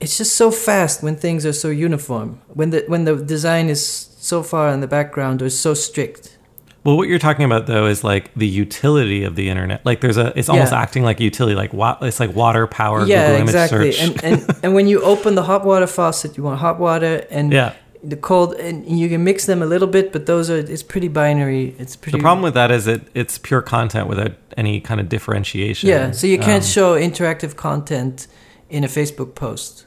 [0.00, 2.28] It's just so fast when things are so uniform.
[2.58, 3.80] When the when the design is
[4.20, 6.36] so far in the background or so strict.
[6.84, 9.78] Well, what you're talking about though is like the utility of the internet.
[9.84, 10.82] Like there's a, it's almost Yeah.
[10.84, 13.92] acting like a utility, like wa- it's like water power yeah, Google image exactly.
[13.92, 14.00] search.
[14.04, 17.52] And, and and when you open the hot water faucet, you want hot water and
[17.58, 17.72] yeah.
[18.02, 21.08] The cold, and you can mix them a little bit, but those are it's pretty
[21.08, 21.74] binary.
[21.78, 22.18] It's pretty.
[22.18, 25.88] The problem with that is it it's pure content without any kind of differentiation.
[25.88, 28.28] Yeah, so you can't Um, show interactive content
[28.70, 29.86] in a Facebook post.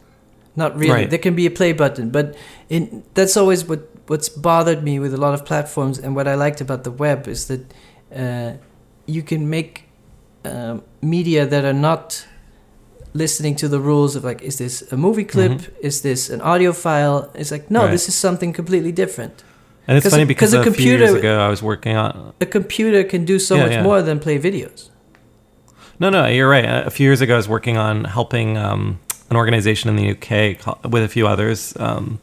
[0.56, 0.91] Not really.
[0.91, 1.10] Right.
[1.10, 2.36] There can be a play button, but
[2.69, 5.97] in, that's always what what's bothered me with a lot of platforms.
[6.00, 7.74] And what I liked about the web is that
[8.13, 8.58] uh,
[9.06, 9.84] you can make
[10.43, 12.26] um, media that are not
[13.13, 15.52] listening to the rules of like, is this a movie clip?
[15.52, 15.69] Mhm.
[15.82, 17.30] Is this an audio file?
[17.34, 17.91] It's like, no, Right.
[17.91, 19.43] this is something completely different.
[19.88, 22.34] And it's funny because 'cause a a, few years computer- ago I was working on.
[22.39, 23.84] A computer can do so Yeah, much yeah.
[23.84, 24.89] more than play videos.
[26.00, 26.65] No, no, you're right.
[26.65, 30.58] A few years ago I was working on helping um, an organization in the UK
[30.89, 31.74] with a few others.
[31.80, 32.19] Um,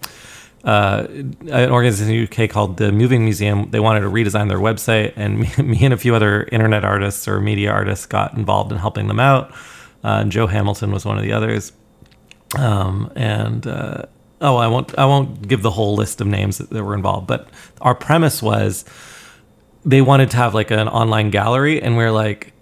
[0.65, 3.71] uh, an organization in the UK called the Moving Museum.
[3.71, 7.29] They wanted to redesign their website, and me, me and a few other internet artists
[7.29, 9.53] or media artists got involved in helping them out.
[10.03, 11.73] Uh, Joe Hamilton was one of the others.
[12.57, 14.05] Um, and uh,
[14.41, 17.27] oh, I won't I won't give the whole list of names that, that were involved,
[17.27, 17.49] but
[17.81, 18.85] our premise was
[19.85, 22.53] they wanted to have like an online gallery, and we are like.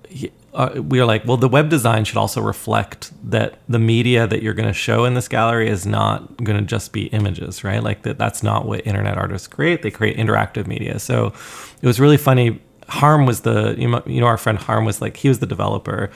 [0.55, 4.43] Uh, we were like, well, the web design should also reflect that the media that
[4.43, 7.83] you're going to show in this gallery is not going to just be images, right?
[7.83, 9.83] Like that, that's not what internet artists create.
[9.83, 10.99] They create interactive media.
[10.99, 11.35] So
[11.83, 12.63] it was really funny.
[12.89, 16.11] Harm was the, you know, our friend Harm was like, he was the developer,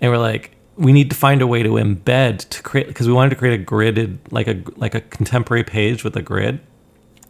[0.00, 3.12] and we're like, we need to find a way to embed to create because we
[3.12, 6.60] wanted to create a gridded, like a like a contemporary page with a grid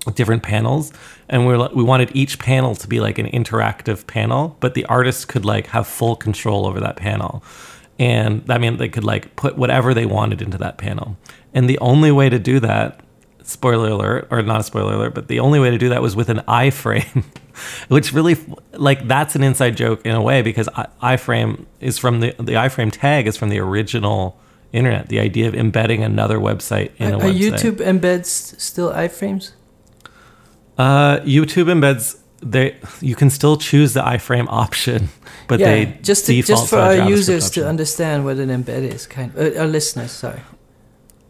[0.06, 0.92] with different panels.
[1.28, 5.28] And we we wanted each panel to be like an interactive panel but the artist
[5.28, 7.42] could like have full control over that panel.
[7.98, 11.16] And that meant they could like put whatever they wanted into that panel.
[11.52, 13.00] And the only way to do that
[13.48, 16.14] spoiler alert or not a spoiler alert but the only way to do that was
[16.14, 17.24] with an iframe
[17.88, 18.36] which really
[18.72, 22.52] like that's an inside joke in a way because I- iframe is from the the
[22.52, 24.38] iframe tag is from the original
[24.72, 29.52] internet the idea of embedding another website in a are website YouTube embeds still iframes?
[30.76, 35.08] Uh, YouTube embeds they you can still choose the iframe option,
[35.48, 37.62] but they just to, default just for our users option.
[37.64, 40.12] to understand what an embed is, kind of, uh, our listeners.
[40.12, 40.40] Sorry.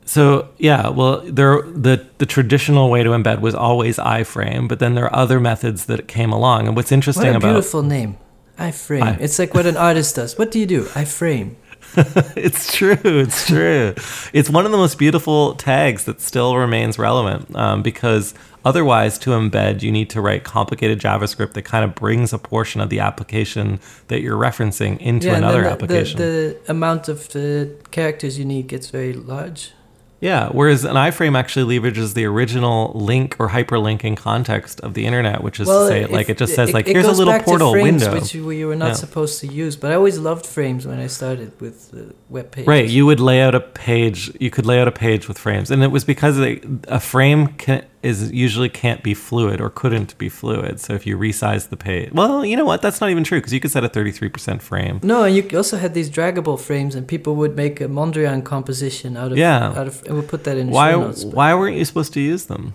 [0.09, 4.95] So yeah, well, there the the traditional way to embed was always iframe, but then
[4.95, 6.67] there are other methods that came along.
[6.67, 8.17] And what's What interesting a about beautiful name.
[8.59, 9.03] I frame.
[9.03, 10.39] I- It's like what an artist does.
[10.39, 10.89] What do you do?
[10.95, 11.57] I frame.
[12.37, 12.97] it's true.
[13.05, 13.95] It's true.
[14.33, 19.31] it's one of the most beautiful tags that still remains relevant um, because otherwise, to
[19.31, 23.01] embed, you need to write complicated JavaScript that kind of brings a portion of the
[23.01, 26.19] application that you're referencing into then another the, application.
[26.19, 29.73] The, the amount of the characters you need gets very large.
[30.21, 35.45] Yeah, whereas an iframe actually leverages the original link or hyperlinking context of the internet,
[35.45, 37.43] which is to say, if- like it just says, like it here's a little back
[37.43, 38.19] to portal frames, window.
[38.21, 38.93] which we were not Yeah.
[38.95, 39.77] supposed to use.
[39.77, 42.67] But I always loved frames when I started with the web pages.
[42.67, 44.33] Right, you would lay out a page.
[44.41, 47.85] You could lay out a page with frames, and it was because a frame can,
[48.03, 50.79] is usually can't be fluid or couldn't be fluid.
[50.81, 52.81] So if you resize the page, well, you know what?
[52.81, 55.01] That's not even true because you could set a thirty-three percent frame.
[55.03, 59.17] No, and you also had these draggable frames, and people would make a Mondrian composition
[59.17, 59.71] out of Yeah.
[59.71, 60.93] out of, and we'll put that in Why?
[60.93, 61.25] notes.
[61.25, 62.75] Why weren't you supposed to use them?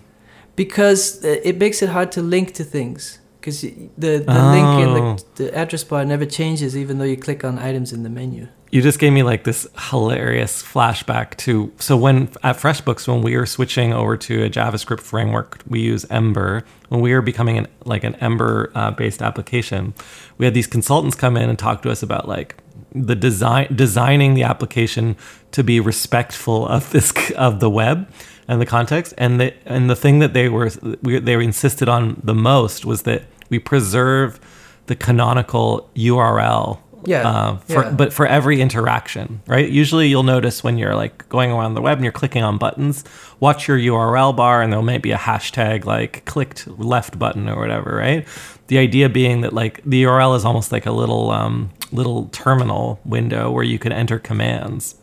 [0.56, 3.18] Because uh, it makes it hard to link to things.
[3.44, 5.16] Because the the link in Oh.
[5.34, 8.48] the, the address bar never changes, even though you click on items in the menu.
[8.70, 13.36] You just gave me like this hilarious flashback to so when at FreshBooks when we
[13.36, 16.64] were switching over to a JavaScript framework, we use Ember.
[16.88, 19.92] When we were becoming an like an Ember uh, based application,
[20.38, 22.56] we had these consultants come in and talk to us about like
[22.94, 25.16] the design designing the application
[25.52, 28.08] to be respectful of this of the web
[28.48, 30.70] and the context and the and the thing that they were
[31.02, 33.22] we, they insisted on the most was that
[33.54, 34.40] we preserve
[34.86, 37.90] the canonical URL Yeah, Uh, for, yeah.
[37.90, 39.68] But for every interaction, right?
[39.68, 43.04] Usually you'll notice when you're like going around the web and you're clicking on buttons,
[43.40, 47.56] watch your URL bar and there might be a hashtag like clicked left button or
[47.60, 48.26] whatever, right?
[48.68, 52.98] The idea being that like the URL is almost like a little um, little terminal
[53.04, 54.96] window where you can enter commands.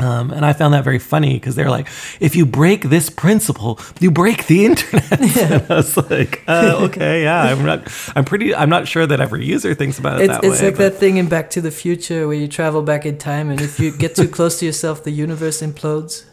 [0.00, 1.86] Um, and I found that very funny because they're like,
[2.18, 5.20] if you break this principle, you break the internet.
[5.20, 9.20] and I was like, uh, okay, yeah, I'm not, I'm pretty, I'm not sure that
[9.20, 10.66] every user thinks about it It's, that it's way.
[10.68, 13.50] like but- that thing in Back to the Future where you travel back in time,
[13.50, 16.24] and if you get too close to yourself, the universe implodes.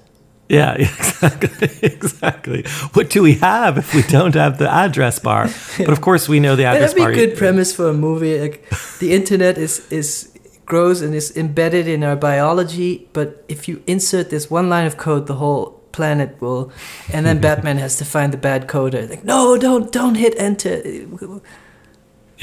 [0.49, 1.69] Yeah, exactly.
[1.83, 2.63] exactly.
[2.93, 5.49] What do we have if we don't have the address bar?
[5.77, 7.05] But of course, we know the address bar.
[7.07, 8.37] That'd be a good premise for a movie.
[8.39, 8.67] Like
[8.99, 10.30] the internet is is
[10.71, 14.95] grows and is embedded in our biology, but if you insert this one line of
[14.95, 16.71] code, the whole planet will,
[17.13, 19.03] and then Batman has to find the bad coder.
[19.09, 20.73] Like, no, don't don't hit enter.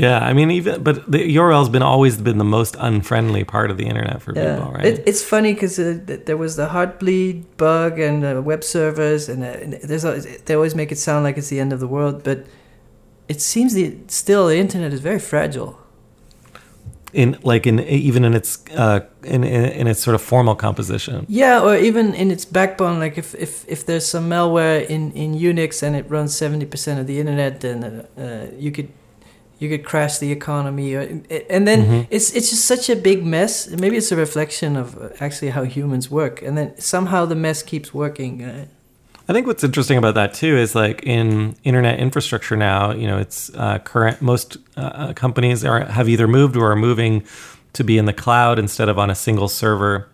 [0.04, 3.76] Yeah, I mean, even but the URL's been always been the most unfriendly part of
[3.80, 4.86] the internet for Yeah, people, right?
[4.90, 9.40] it, it's funny because uh, there was the Heartbleed bug and uh, web servers, and,
[9.42, 11.90] uh, and there's always, they always make it sound like it's the end of the
[11.96, 12.38] world, but
[13.32, 15.72] it seems the still the internet is very fragile.
[17.12, 21.24] In like in even in its uh, in, in in its sort of formal composition.
[21.28, 25.34] Yeah, or even in its backbone, like if, if, if there's some malware in, in
[25.34, 28.88] Unix and it runs seventy percent of the internet, then uh, uh, you could
[29.58, 31.00] you could crash the economy, or,
[31.50, 32.06] and then Mhm.
[32.10, 33.68] it's it's just such a big mess.
[33.68, 37.62] Maybe it's a reflection of uh, actually how humans work, and then somehow the mess
[37.62, 38.68] keeps working.
[39.28, 43.06] Uh, I think what's interesting about that too is like in internet infrastructure now, you
[43.06, 44.22] know, it's uh, current.
[44.22, 47.24] Most uh, companies are have either moved or are moving
[47.74, 50.08] to be in the cloud instead of on a single server.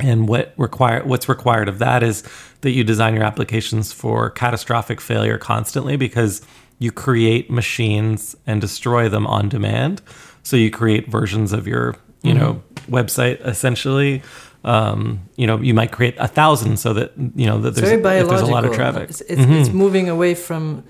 [0.00, 2.24] And what require what's required of that is
[2.60, 6.42] that you design your applications for catastrophic failure constantly because
[6.78, 10.02] you create machines and destroy them on demand.
[10.42, 14.22] So you create versions of your you know website essentially.
[14.64, 18.40] Um, you know, you might create a thousand so that you know that there's, there's
[18.40, 19.10] a lot of traffic.
[19.10, 19.74] It's, it's, it's Mhm.
[19.74, 20.84] moving away from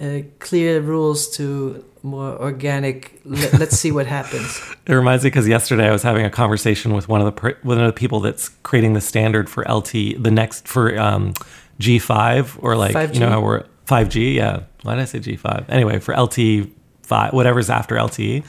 [0.00, 3.20] uh, clear rules to more organic.
[3.24, 4.60] Let, let's see what happens.
[4.86, 7.78] It reminds me because yesterday I was having a conversation with one of the one
[7.78, 11.34] of the people that's creating the standard for LT, the next for um,
[11.78, 13.14] G5 or like 5G?
[13.14, 14.34] you know how we're 5G.
[14.34, 15.66] Yeah, why did I say G5?
[15.68, 16.70] Anyway, for LTE
[17.02, 18.42] five, whatever's after LTE,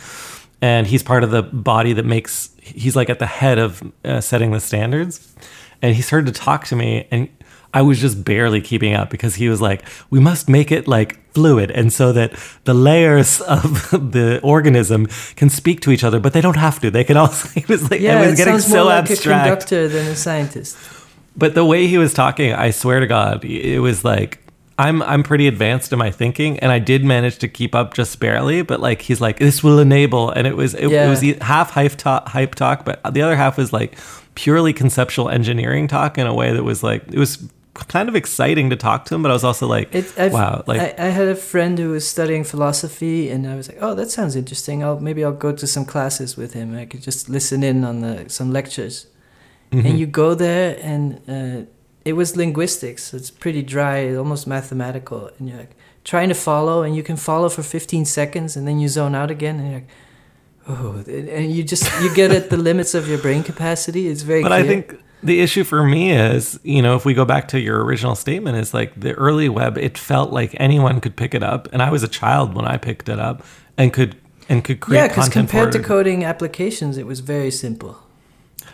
[0.61, 2.49] and he's part of the body that makes.
[2.75, 5.35] He's like at the head of uh, setting the standards,
[5.81, 7.29] and he started to talk to me and.
[7.73, 11.17] I was just barely keeping up because he was like, "We must make it like
[11.33, 12.33] fluid, and so that
[12.65, 15.07] the layers of the organism
[15.37, 16.91] can speak to each other, but they don't have to.
[16.91, 19.09] They can also." He was like, Yeah, "I was it getting sounds more so like
[19.09, 20.77] a conductor than a scientist.
[21.37, 24.40] But the way he was talking, I swear to God, it was like
[24.79, 28.19] I'm I'm pretty advanced in my thinking, and I did manage to keep up just
[28.19, 28.61] barely.
[28.63, 31.07] But like he's like, "This will enable," and it was it, Yeah.
[31.07, 33.97] it was half hype talk, hype talk, but the other half was like
[34.35, 37.37] purely conceptual engineering talk in a way that was like it was
[37.87, 40.81] kind of exciting to talk to him, but I was also like, It, wow, like
[40.99, 44.09] I, I had a friend who was studying philosophy, and I was like, "Oh, that
[44.11, 44.83] sounds interesting.
[44.83, 46.75] I'll maybe I'll go to some classes with him.
[46.75, 49.07] I could just listen in on the some lectures."
[49.71, 49.85] mhm.
[49.85, 51.65] And you go there, and uh,
[52.05, 53.13] it was linguistics.
[53.13, 57.49] It's pretty dry, almost mathematical, and you're like trying to follow, and you can follow
[57.49, 59.89] for 15 seconds, and then you zone out again, and you're like,
[60.67, 64.07] "Oh," and you just you get at the limits of your brain capacity.
[64.07, 64.41] It's very.
[64.41, 67.59] But I think the issue for me is, you know, if we go back to
[67.59, 71.43] your original statement, is like the early web, it felt like anyone could pick it
[71.43, 73.43] up, and I was a child when I picked it up,
[73.77, 74.15] and could
[74.49, 75.11] and could create content.
[75.11, 77.99] yeah, because compared to coding applications, it was very simple.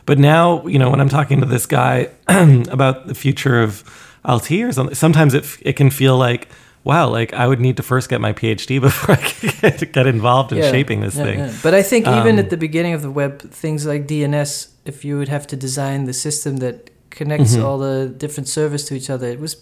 [0.08, 3.84] But now, you know, when I'm talking to this guy about the future of
[4.26, 6.48] something, sometimes it it can feel like,
[6.84, 10.08] wow, like I would need to first get my PhD before I could get, get
[10.08, 11.40] involved in Yeah, shaping this yeah, thing.
[11.40, 11.52] yeah.
[11.62, 15.04] But I think even Um, at the beginning of the web, things like DNS, if
[15.06, 17.64] you would have to design the system that connects Mhm.
[17.66, 19.58] all the different servers to each other, it was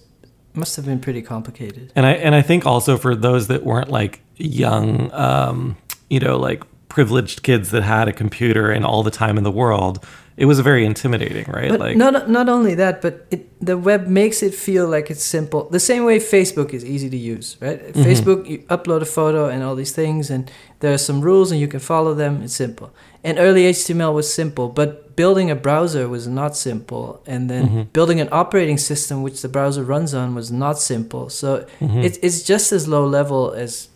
[0.54, 1.92] must have been pretty complicated.
[1.96, 5.76] And I and I think also for those that weren't like young, um,
[6.10, 9.52] you know, like privileged kids that had a computer and all the time in the
[9.52, 10.00] world,
[10.38, 11.70] it was very intimidating, right?
[11.72, 15.24] But like, not not only that, but it, the web makes it feel like it's
[15.24, 15.70] simple.
[15.70, 17.80] The same way Facebook is easy to use, right?
[17.94, 18.04] Mhm.
[18.04, 21.60] Facebook, you upload a photo and all these things, and there are some rules, and
[21.62, 22.42] you can follow them.
[22.44, 22.90] It's simple.
[23.24, 27.86] And early HTML was simple, but building a browser was not simple, and then Mhm.
[27.94, 31.30] building an operating system which the browser runs on was not simple.
[31.30, 31.48] So
[31.82, 32.04] Mhm.
[32.04, 33.88] it's it's just as low level as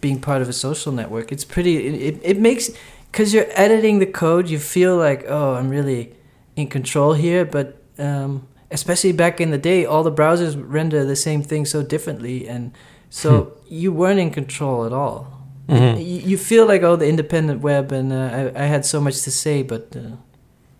[0.00, 1.30] being part of a social network.
[1.32, 1.74] It's pretty.
[1.88, 2.70] It it, it makes
[3.14, 6.12] because you're editing the code, you feel like oh, I'm really
[6.56, 7.44] in control here.
[7.44, 11.82] But um, especially back in the day, all the browsers render the same thing so
[11.84, 12.72] differently, and
[13.10, 13.50] so Hmm.
[13.68, 15.28] you weren't in control at all.
[15.68, 15.96] Mhm.
[15.98, 19.22] You, you feel like oh the independent web, and uh, I, I had so much
[19.22, 20.16] to say, but uh,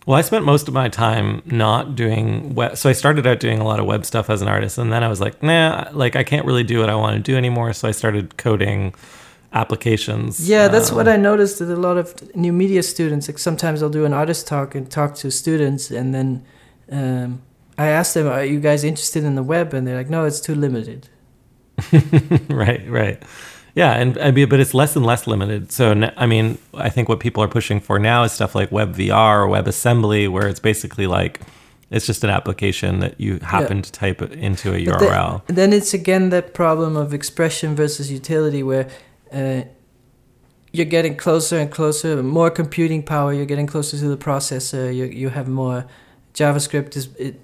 [0.07, 2.77] Well, I spent most of my time not doing web.
[2.77, 5.03] So I started out doing a lot of web stuff as an artist, and then
[5.05, 7.73] I was like, nah, like I can't really do what I want to do anymore.
[7.73, 8.93] So I started coding
[9.55, 10.49] applications.
[10.49, 13.29] Yeah, that's Um, what I noticed that a lot of new media students.
[13.29, 16.43] Like sometimes I'll do an artist talk and talk to students, and then
[16.91, 17.41] um,
[17.79, 20.41] I ask them, "Are you guys interested in the web?" And they're like, "No, it's
[20.41, 21.09] too limited."
[22.49, 23.23] right, right.
[23.75, 25.73] Yeah, and I mean, but it's less and less limited.
[25.73, 29.45] So, I mean, I think what people are pushing for now is stuff like WebVR
[29.45, 31.41] or WebAssembly, where it's basically like
[31.91, 35.43] it's just an application that you happen to type it into a But the- URL.
[35.49, 38.87] then it's again that problem of expression versus utility, where
[39.35, 39.65] uh,
[40.73, 43.33] you're getting closer and closer, more computing power.
[43.33, 44.95] You're getting closer to the processor.
[44.95, 45.87] You you have more
[46.35, 46.97] JavaScript.
[46.97, 47.41] Is it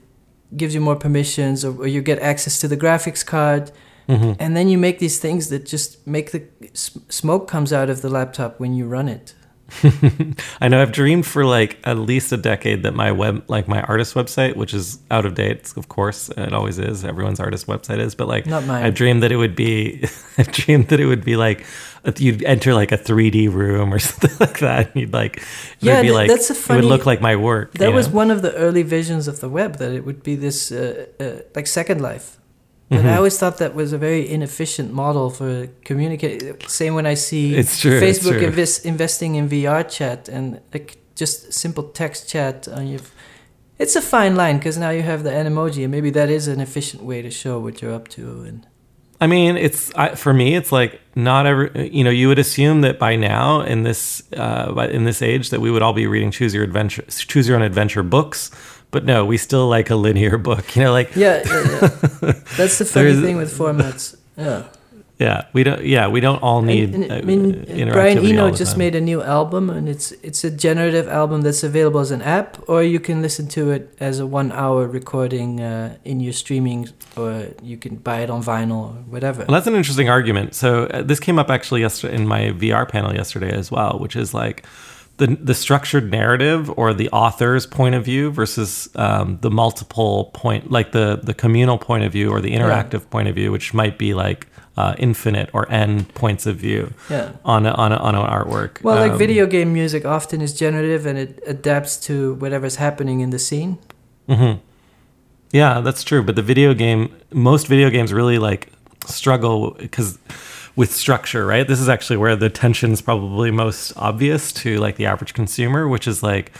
[0.57, 3.71] gives you more permissions, or, or you get access to the graphics card.
[4.09, 6.43] hmm And then you make these things that just make the
[7.09, 9.35] smoke comes out of the laptop when you run it.
[10.61, 13.83] I know I've dreamed for like at least a decade that my web, like my
[13.83, 17.05] artist website, which is out of date, of course, it always is.
[17.05, 18.85] Everyone's artist website is, but like Not mine.
[18.85, 20.05] I dreamed that it would be,
[20.39, 21.65] I dreamed that it would be like
[22.17, 24.93] you'd enter like a 3D room or something like that.
[24.93, 25.43] And you'd like,
[25.81, 27.75] Yeah, th- like, that's a it would look like my work.
[27.75, 28.15] That was know?
[28.15, 31.43] one of the early visions of the web that it would be this uh, uh,
[31.55, 32.40] like Second Life.
[32.91, 33.09] But Mm-hmm.
[33.09, 36.59] I always thought that was a very inefficient model for communicating.
[36.67, 38.49] Same when I see It's true, it's Facebook true.
[38.49, 43.01] invest, investing in VR chat and like just simple text chat on your.
[43.79, 46.61] It's a fine line because now you have the emoji, and maybe that is an
[46.61, 48.43] efficient way to show what you're up to.
[48.43, 48.67] And
[49.21, 50.57] I mean, it's I, for me.
[50.57, 51.91] It's like not every.
[51.91, 55.61] You know, you would assume that by now in this uh, in this age that
[55.61, 58.51] we would all be reading choose your adventure, choose your own adventure books.
[58.91, 60.75] But no, we still like a linear book.
[60.77, 61.63] You know, like yeah, yeah,
[62.23, 62.33] yeah.
[62.57, 64.17] that's the funny thing with formats.
[64.37, 64.65] Yeah.
[65.19, 65.85] yeah, we don't.
[65.85, 66.95] Yeah, we don't all need.
[66.95, 70.43] And- and, uh, I mean, Brian Eno just made a new album, and it's it's
[70.45, 74.19] a generative album that's available as an app, or you can listen to it as
[74.19, 78.93] a one-hour recording uh, in your streaming, or you can buy it on vinyl or
[79.11, 79.45] whatever.
[79.47, 80.55] Well, that's an interesting argument.
[80.55, 84.17] So uh, this came up actually yesterday in my VR panel yesterday as well, which
[84.17, 84.65] is like
[85.21, 90.71] the the structured narrative or the author's point of view versus um, the multiple point,
[90.71, 93.97] like the the communal point of view or the interactive point of view, which might
[93.99, 94.47] be like
[94.77, 97.33] uh, infinite or n points of view Yeah.
[97.45, 98.83] on a, on a, on an artwork.
[98.83, 103.21] Well, like Um, video game music often is generative and it adapts to whatever's happening
[103.21, 103.77] in the scene.
[104.29, 104.59] Mm-hmm.
[105.53, 106.23] Yeah, that's true.
[106.23, 107.03] But the video game,
[107.33, 108.63] most video games really like
[109.07, 110.19] struggle because
[110.81, 111.69] with structure, right?
[111.69, 115.87] This is actually where the tension is probably most obvious to like the average consumer,
[115.87, 116.53] which is like,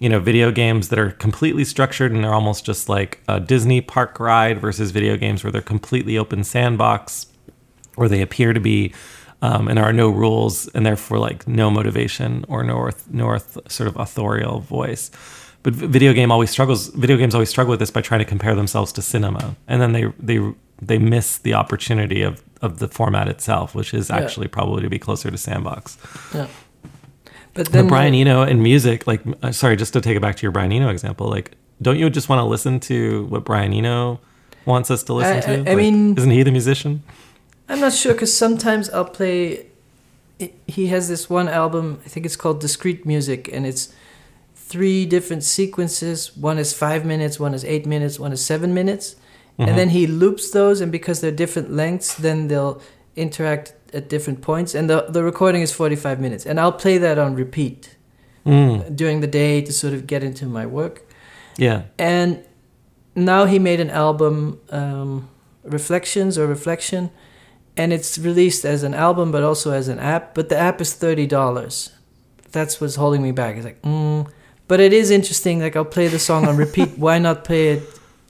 [0.00, 3.80] you know, video games that are completely structured and they're almost just like a Disney
[3.80, 7.28] park ride versus video games where they're completely open sandbox,
[7.94, 8.92] where they appear to be.
[9.42, 13.70] Um, and there are no rules, and therefore like no motivation or no no auth-
[13.70, 15.12] sort of authorial voice.
[15.62, 16.88] But video game always struggles.
[16.88, 19.92] Video games always struggle with this by trying to compare themselves to cinema, and then
[19.92, 20.40] they they
[20.82, 24.16] they miss the opportunity of of the format itself, which is Yeah.
[24.16, 25.96] actually probably to be closer to sandbox.
[26.34, 26.46] Yeah.
[27.54, 30.36] But But then Brian Eno in music, like, uh, sorry, just to take it back
[30.36, 31.52] to your Brian Eno example, like,
[31.82, 34.20] don't you just want to listen to what Brian Eno
[34.64, 35.50] wants us to listen I- to?
[35.50, 37.02] I- I Like, mean- isn't he the musician?
[37.68, 39.66] I'm not sure because sometimes I'll play.
[40.66, 41.98] He has this one album.
[42.04, 43.88] I think it's called Discreet Music, and it's
[44.54, 46.30] three different sequences.
[46.36, 49.16] One is five minutes, one is eight minutes, one is seven minutes,
[49.58, 49.68] Mhm.
[49.68, 50.80] and then he loops those.
[50.80, 52.80] And because they're different lengths, then they'll
[53.16, 54.74] interact at different points.
[54.74, 57.96] And the the recording is 45 minutes, and I'll play that on repeat
[58.46, 61.02] Mm, during the day to sort of get into my work.
[61.58, 61.82] yeah.
[61.98, 62.38] And
[63.14, 65.28] now he made an album, um,
[65.64, 67.10] Reflections or Reflection,
[67.76, 70.34] and it's released as an album but also as an app.
[70.34, 71.90] But the app is thirty dollars.
[72.52, 73.56] That's what's holding me back.
[73.56, 74.26] It's like, mm.
[74.68, 75.60] but it is interesting.
[75.60, 76.90] Like I'll play the song on repeat.
[77.06, 77.82] Why not play it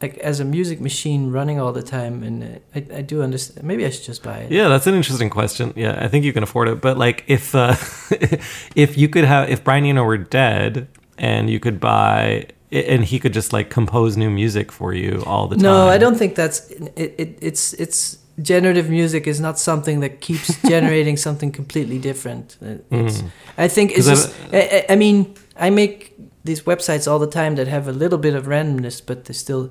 [0.02, 2.22] like as a music machine running all the time?
[2.22, 3.66] And uh, I, I do understand.
[3.66, 4.50] Maybe I should just buy it.
[4.52, 5.72] Yeah, that's an interesting question.
[5.76, 6.80] Yeah, I think you can afford it.
[6.80, 7.74] But like, if uh,
[8.74, 10.88] if you could have, if Brian Eno were dead
[11.18, 15.48] and you could buy, and he could just like compose new music for you all
[15.48, 15.62] the time.
[15.62, 17.38] No, I don't think that's it, it.
[17.40, 22.56] It's it's generative music is not something that keeps generating something completely different.
[22.62, 23.30] Uh, It's, Mm.
[23.64, 24.32] I think it's just.
[24.52, 26.12] I, I- I mean, I make
[26.48, 29.64] these websites all the time that have a little bit of randomness, but they're still.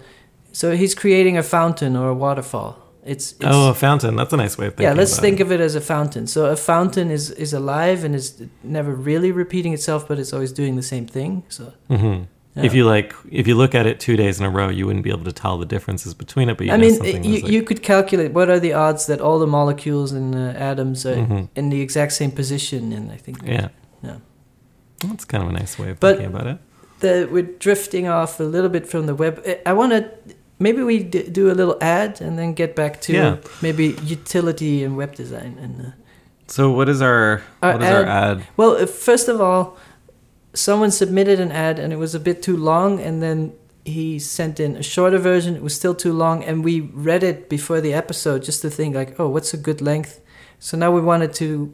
[0.52, 2.72] So he's creating a fountain or a waterfall.
[3.14, 4.16] It's, it's Oh, a fountain.
[4.20, 4.92] That's a nice way of thinking.
[4.96, 5.02] yeah.
[5.02, 5.44] Let's think it.
[5.46, 6.28] of it as a fountain.
[6.28, 8.28] So a fountain is is alive and is
[8.64, 11.44] never really repeating itself, but it's always doing the same thing.
[11.50, 12.28] So Mhm.
[12.70, 15.04] If you like, if you look at it two days in a row, you wouldn't
[15.10, 16.58] be able to tell the differences between it.
[16.58, 19.38] But you I mean, you, like- you could calculate what are the odds that all
[19.46, 21.42] the molecules and uh, atoms are Mhm.
[21.60, 23.68] in the exact same position, and I think yeah,
[24.08, 24.18] yeah.
[25.08, 26.58] that's kind of a nice way of But- thinking about it.
[27.00, 29.42] The we're drifting off a little bit from the web.
[29.66, 30.10] I- want to
[30.60, 33.36] maybe we d- do a little ad and then get back to Yeah.
[33.62, 35.58] maybe utility and web design.
[35.62, 35.90] And uh,
[36.48, 38.44] So, what is our Our what is our ad?
[38.58, 39.78] well, first of all,
[40.54, 43.54] someone submitted an ad and it was a bit too long, and then
[43.86, 45.56] he sent in a shorter version.
[45.56, 48.96] It was still too long, and we read it before the episode just to think
[48.96, 50.20] like, oh, what's a good length?
[50.60, 51.74] So now we wanted to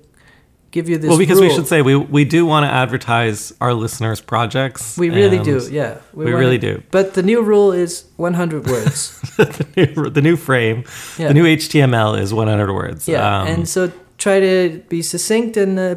[0.73, 1.07] give you this.
[1.09, 4.97] Well, because we should say we we do want to advertise our listeners' projects.
[4.97, 5.99] We really do, yeah.
[6.13, 6.83] We, wanna- really do.
[6.91, 9.21] But the new rule is 100 words.
[9.37, 10.83] the, new, the new frame,
[11.17, 11.29] Yeah.
[11.29, 13.07] the new HTML is 100 words.
[13.07, 15.95] Yeah, Um, and so try to be succinct, and uh,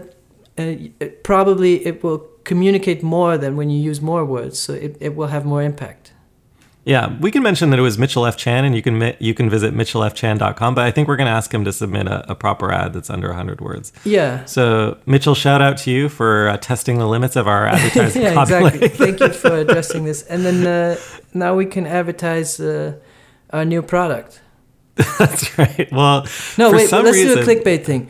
[0.58, 0.74] uh,
[1.24, 5.28] probably it will communicate more than when you use more words, so it, it will
[5.28, 6.05] have more impact.
[6.86, 8.36] Yeah, we can mention that it was Mitchell F.
[8.36, 10.74] Chan, and you can mi- you can visit mitchellfchan.com.
[10.76, 13.10] But I think we're going to ask him to submit a, a proper ad that's
[13.10, 13.92] under 100 words.
[14.04, 14.44] Yeah.
[14.44, 18.40] So, Mitchell, shout out to you for uh, testing the limits of our advertising yeah,
[18.40, 18.86] exactly.
[18.88, 20.22] Thank you for addressing this.
[20.22, 20.96] And then uh,
[21.34, 22.92] now we can advertise uh,
[23.50, 24.40] our new product.
[25.18, 25.88] That's right.
[25.90, 26.24] Well,
[26.56, 28.08] No, wait, let's do a clickbait thing.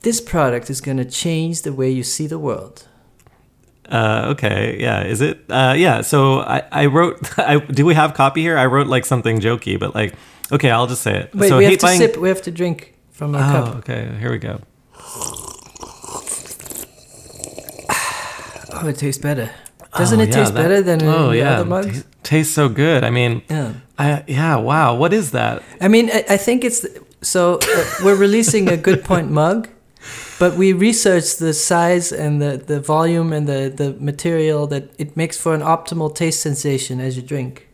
[0.00, 2.88] This product is going to change the way you see the world.
[3.88, 5.04] Uh, okay, yeah.
[5.04, 5.44] Is it?
[5.48, 6.00] Uh, yeah.
[6.02, 7.38] So I, I wrote.
[7.38, 8.58] I, do we have copy here?
[8.58, 10.14] I wrote like something jokey, but like,
[10.52, 11.34] okay, I'll just say it.
[11.34, 12.16] Wait, so we have to buying- sip.
[12.16, 13.74] We have to drink from our Oh, cup.
[13.76, 14.10] okay.
[14.20, 14.60] Here we go.
[18.78, 19.50] Oh, it tastes better.
[19.96, 22.02] Doesn't Oh, it yeah, taste that- better than oh the yeah, other mugs?
[22.02, 23.04] T- tastes so good.
[23.04, 23.72] I mean, Yeah.
[23.98, 24.56] I yeah.
[24.56, 24.96] Wow.
[24.96, 25.62] What is that?
[25.80, 26.84] I mean, I, I think it's
[27.22, 29.68] so uh, we're releasing a good point mug,
[30.38, 35.16] but we researched the size and the, the volume and the, the material that it
[35.16, 37.66] makes for an optimal taste sensation as you drink.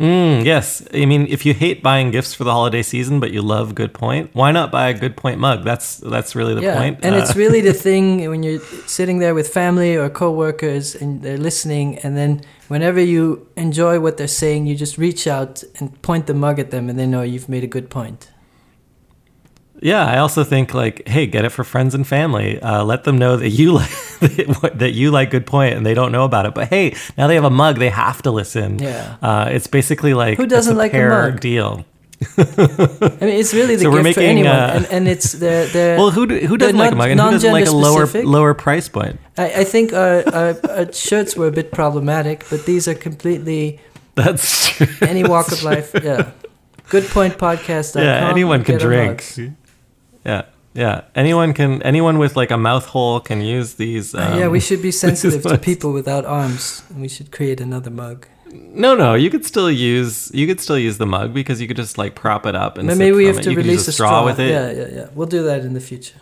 [0.00, 0.82] Mm, yes.
[0.94, 3.92] I mean, if you hate buying gifts for the holiday season, but you love Good
[3.92, 5.62] Point, why not buy a Good Point mug?
[5.62, 7.00] That's that's really the yeah, point.
[7.02, 11.20] and Uh, it's really the thing when you're sitting there with family or coworkers and
[11.20, 16.00] they're listening, and then whenever you enjoy what they're saying, you just reach out and
[16.00, 18.30] point the mug at them, and they know you've made a good point.
[19.82, 22.60] Yeah, I also think like, hey, get it for friends and family.
[22.60, 23.72] Uh, let them know that you
[24.62, 26.54] like that you like Good Point, and they don't know about it.
[26.54, 28.78] But hey, now they have a mug; they have to listen.
[28.78, 29.16] Yeah.
[29.22, 31.40] uh, it's basically like Who doesn't it's like a mug?
[31.40, 31.84] deal.
[32.36, 35.66] I mean, it's really the So we're gift for anyone, uh, and, and it's they're,
[35.68, 37.80] they're Well, who do, who doesn't like a mug, and who doesn't like a lower
[38.00, 38.26] non-gender-specific.
[38.28, 39.18] lower price point?
[39.38, 43.80] I, I think our, our, our shirts were a bit problematic, but these are completely
[44.16, 44.86] That's true.
[45.00, 45.92] any walk of life.
[45.94, 46.32] Yeah.
[46.90, 48.02] Goodpointpodcast.com.
[48.02, 49.24] yeah, anyone can drink.
[50.24, 50.42] Yeah,
[50.74, 51.02] yeah.
[51.14, 51.82] Anyone can.
[51.82, 54.14] Anyone with like a mouth hole can use these.
[54.14, 56.82] Uh, yeah, um, we should be sensitive to people without arms.
[56.90, 58.26] and We should create another mug.
[58.52, 59.14] No, no.
[59.14, 60.30] You could still use.
[60.34, 62.86] You could still use the mug because you could just like prop it up and.
[62.86, 63.42] Maybe we have it.
[63.44, 64.50] to You release a a straw with it.
[64.50, 65.08] Yeah, yeah, yeah.
[65.14, 66.18] We'll do that in the future.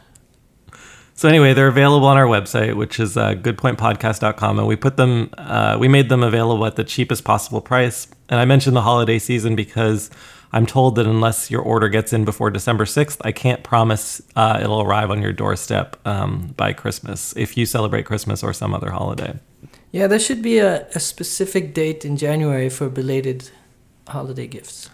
[1.14, 5.30] So anyway, they're available on our website, which is uh, goodpointpodcast.com, and we put them,
[5.36, 8.06] uh, we made them available at the cheapest possible price.
[8.28, 10.10] And I mentioned the holiday season because
[10.52, 14.58] I'm told that unless your order gets in before December 6th, I can't promise uh,
[14.62, 18.90] it'll arrive on your doorstep um, by Christmas if you celebrate Christmas or some other
[18.90, 19.38] holiday.
[19.92, 23.50] Yeah, there should be a, a specific date in January for belated
[24.06, 24.90] holiday gifts.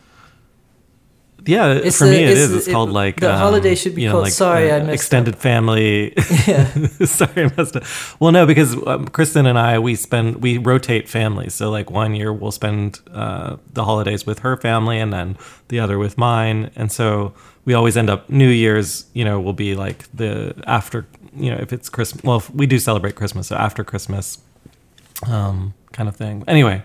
[1.47, 2.53] Yeah, It's for the- me it is.
[2.53, 4.81] It's called like the um, holiday should be you know, called like, Sorry, uh, I
[4.81, 6.15] Messed extended family.
[6.47, 6.67] Yeah.
[7.05, 7.85] Sorry, I messed up.
[8.21, 11.55] Well, no, because um, Kristen and I we spend we rotate families.
[11.55, 15.37] So like one year we'll spend uh, the holidays with her family, and then
[15.69, 16.71] the other with mine.
[16.77, 17.35] And so
[17.65, 19.07] we always end up New Year's.
[19.13, 21.07] You know, will be like the after.
[21.37, 22.23] You know, if it's Christmas.
[22.25, 24.39] Well, if we do celebrate Christmas, so after Christmas,
[25.27, 26.45] um, kind of thing.
[26.47, 26.83] Anyway.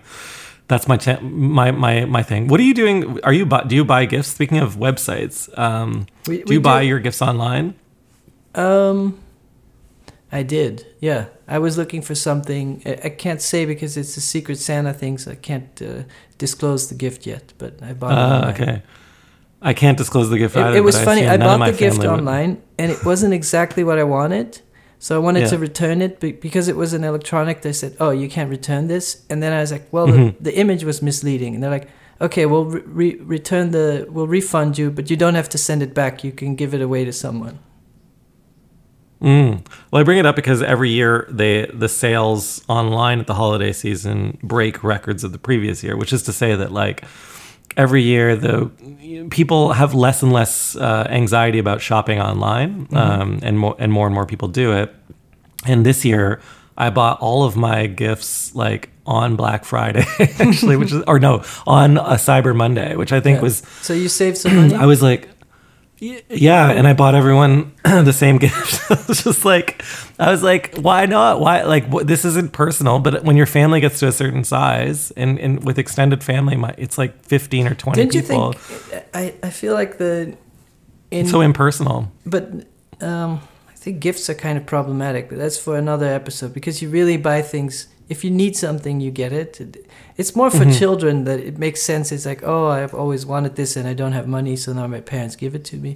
[0.70, 2.46] That's my cha- my my my thing.
[2.50, 3.18] What are you doing?
[3.24, 4.28] Are you bu- do you buy gifts?
[4.38, 7.74] Speaking of websites, um, We- do we you buy your gifts online?
[8.54, 9.18] Um,
[10.32, 10.86] I did.
[11.00, 12.82] Yeah, I was looking for something.
[12.86, 16.02] I, I can't say because it's a secret Santa thing, so I can't uh,
[16.38, 17.52] disclose the gift yet.
[17.58, 18.18] But I bought it.
[18.18, 18.82] Uh, okay.
[19.62, 20.76] I can't disclose the gift It, either.
[20.78, 21.22] it was funny.
[21.22, 24.60] assume I bought the gift would- online, and it wasn't exactly what I wanted.
[25.02, 25.48] So I wanted Yeah.
[25.48, 28.86] to return it, but because it was an electronic, they said, "Oh, you can't return
[28.86, 30.34] this." And then I was like, "Well, Mhm.
[30.36, 31.88] the, the image was misleading," and they're like,
[32.20, 35.94] "Okay, we'll re- return the, we'll refund you, but you don't have to send it
[35.94, 36.22] back.
[36.22, 37.58] You can give it away to someone."
[39.22, 39.66] Mm.
[39.90, 43.72] Well, I bring it up because every year they the sales online at the holiday
[43.72, 47.04] season break records of the previous year, which is to say that like
[47.76, 48.70] every year the
[49.30, 54.06] people have less and less uh, anxiety about shopping online, um, and more and more
[54.06, 54.94] and more people do it.
[55.66, 56.40] And this year,
[56.76, 61.42] I bought all of my gifts like on Black Friday, actually, which is or no,
[61.66, 63.42] on a Cyber Monday, which I think Yeah.
[63.42, 64.74] was So you saved some money.
[64.74, 65.28] I was like, "Y-
[66.00, 68.90] yeah, and I bought everyone the same gift.
[68.90, 69.84] I was just like,
[70.18, 71.40] I was like, why not?
[71.40, 75.38] Why like this isn't personal, but when your family gets to a certain size, and
[75.38, 78.52] and with extended family, my, it's like fifteen or twenty Didn't you people.
[78.54, 79.04] think?
[79.14, 80.36] I I feel like the
[81.10, 82.10] in It's so impersonal.
[82.24, 82.50] but
[83.00, 85.28] um, I think gifts are kind of problematic.
[85.28, 87.88] But that's for another episode because you really buy things.
[88.10, 89.60] If you need something, you get it.
[89.60, 89.86] It-
[90.16, 90.70] It's more Mm-hmm.
[90.72, 92.14] for children that it makes sense.
[92.14, 95.00] It's like, oh, I've always wanted this and I don't have money, so now my
[95.00, 95.92] parents give it to me.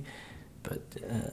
[0.63, 1.31] But uh,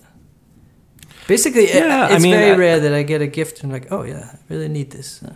[1.27, 3.71] basically, uh, Yeah, I it's mean, very I- rare that I get a gift and
[3.71, 5.21] I'm like, oh yeah, I really need this.
[5.23, 5.33] Uh,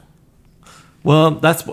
[1.03, 1.63] Well, that's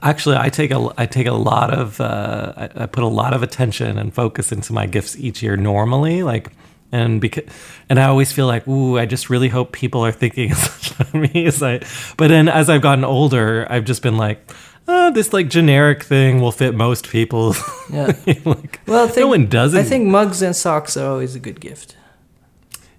[0.00, 3.32] actually I take a I take a lot of uh, I, I put a lot
[3.36, 6.50] of attention and focus into my gifts each year normally, like
[6.92, 7.44] and because
[7.88, 11.46] and I always feel like ooh I just really hope people are thinking of me
[11.46, 11.80] as I.
[12.16, 14.50] But then as I've gotten older, I've just been like.
[14.90, 17.54] Oh, this like generic thing will fit most people.
[17.92, 18.12] Yeah.
[18.46, 19.78] like, Well, I think, no one doesn't.
[19.78, 21.94] I think mugs and socks are always a good gift.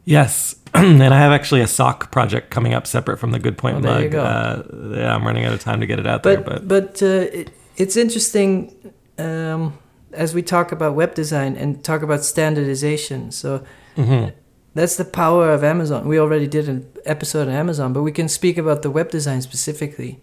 [0.05, 3.77] Yes, and I have actually a sock project coming up separate from the Good Point
[3.77, 4.03] Oh, there mug.
[4.03, 4.21] you go.
[4.23, 4.63] Uh,
[4.97, 7.05] yeah, I'm running out of time to get it out but there, but but uh,
[7.31, 8.73] it, it's interesting
[9.17, 9.77] um,
[10.13, 13.31] as we talk about web design and talk about standardization.
[13.31, 13.63] So
[13.95, 14.33] Mhm.
[14.73, 16.07] that's the power of Amazon.
[16.07, 19.41] We already did an episode on Amazon, but we can speak about the web design
[19.41, 20.19] specifically.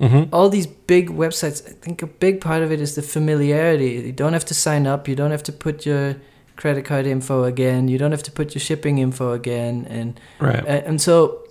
[0.00, 0.28] Mhm.
[0.32, 4.02] All these big websites, I think a big part of it is the familiarity.
[4.06, 5.06] You don't have to sign up.
[5.08, 6.16] You don't have to put your
[6.56, 7.88] credit card info again.
[7.88, 10.64] You don't have to put your shipping info again, and right.
[10.66, 11.44] and, so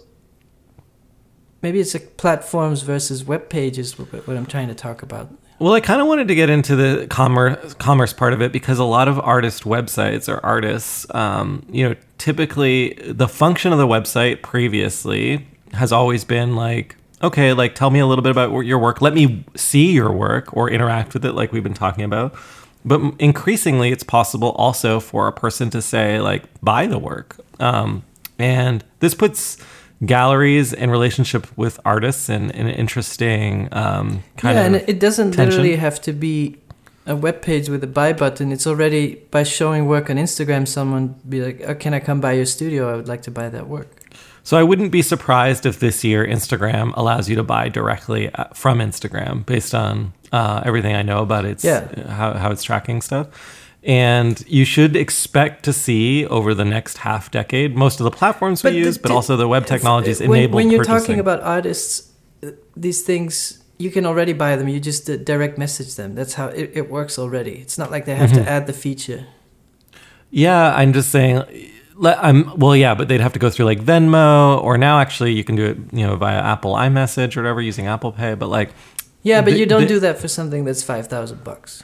[1.61, 3.97] maybe it's like platforms versus web pages.
[3.97, 5.29] What I'm trying to talk about.
[5.59, 8.79] Well, I kind of wanted to get into the commerce commerce part of it because
[8.79, 13.87] a lot of artist websites or artists, um, you know, typically the function of the
[13.87, 18.79] website previously has always been like, okay, like tell me a little bit about your
[18.79, 19.01] work.
[19.01, 22.35] Let me see your work or interact with it, like we've been talking about.
[22.83, 28.03] But increasingly, it's possible also for a person to say like, buy the work, um,
[28.37, 29.57] and this puts
[30.05, 34.99] galleries in relationship with artists and, in an interesting um, kind yeah, of and it
[34.99, 35.49] doesn't tension.
[35.61, 36.57] literally have to be
[37.05, 38.51] a web page with a buy button.
[38.51, 40.67] It's already by showing work on Instagram.
[40.67, 42.91] Someone be like, oh, "Can I come by your studio?
[42.91, 43.99] I would like to buy that work."
[44.45, 48.45] So I wouldn't be surprised if this year Instagram allows you to buy directly uh,
[48.53, 51.87] from Instagram based on uh, everything I know about its Yeah.
[52.09, 53.27] how, how it's tracking stuff.
[53.85, 58.63] And you should expect to see over the next half decade most of the platforms
[58.63, 60.99] we But the- use, but the- also the web technologies when, enable when you're purchasing.
[60.99, 62.09] talking about artists,
[62.43, 64.69] uh, these things you can already buy them.
[64.69, 66.15] You just uh, direct message them.
[66.15, 67.55] That's how it, it works already.
[67.55, 68.45] It's not like they have Mm-hmm.
[68.45, 69.25] to add the feature.
[70.31, 71.43] Yeah, I'm just saying.
[72.03, 75.43] I'm well, yeah, but they'd have to go through like Venmo, or now actually you
[75.43, 78.33] can do it, you know, via Apple iMessage or whatever using Apple Pay.
[78.35, 78.69] But like,
[79.23, 81.83] Yeah, but The- you don't do that for something that's five thousand bucks.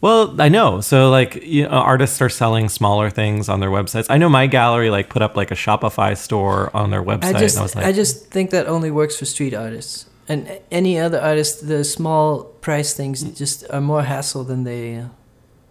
[0.00, 0.80] Well, I know.
[0.80, 4.06] So like, you know, artists are selling smaller things on their websites.
[4.08, 7.40] I know my gallery like put up like a Shopify store on their website, I
[7.40, 10.06] just, and I was like, I just think that only works for street artists.
[10.28, 14.96] And any other artist, the small price things just are more hassle than they.
[14.96, 15.08] Uh,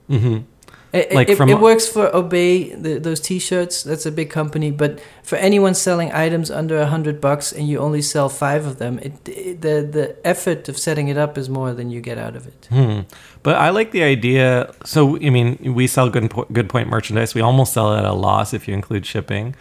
[0.10, 0.44] mhm.
[0.92, 3.84] It, Like it, from- it works for Obey the, those T-shirts.
[3.84, 7.78] That's a big company, but for anyone selling items under a hundred bucks and you
[7.80, 11.48] only sell five of them, it, it the the effort of setting it up is
[11.50, 12.68] more than you get out of it.
[12.72, 13.02] Hmm.
[13.44, 14.74] But I like the idea.
[14.84, 17.36] So, I mean, we sell good, good point merchandise.
[17.36, 19.56] We almost sell it at a loss if you include shipping.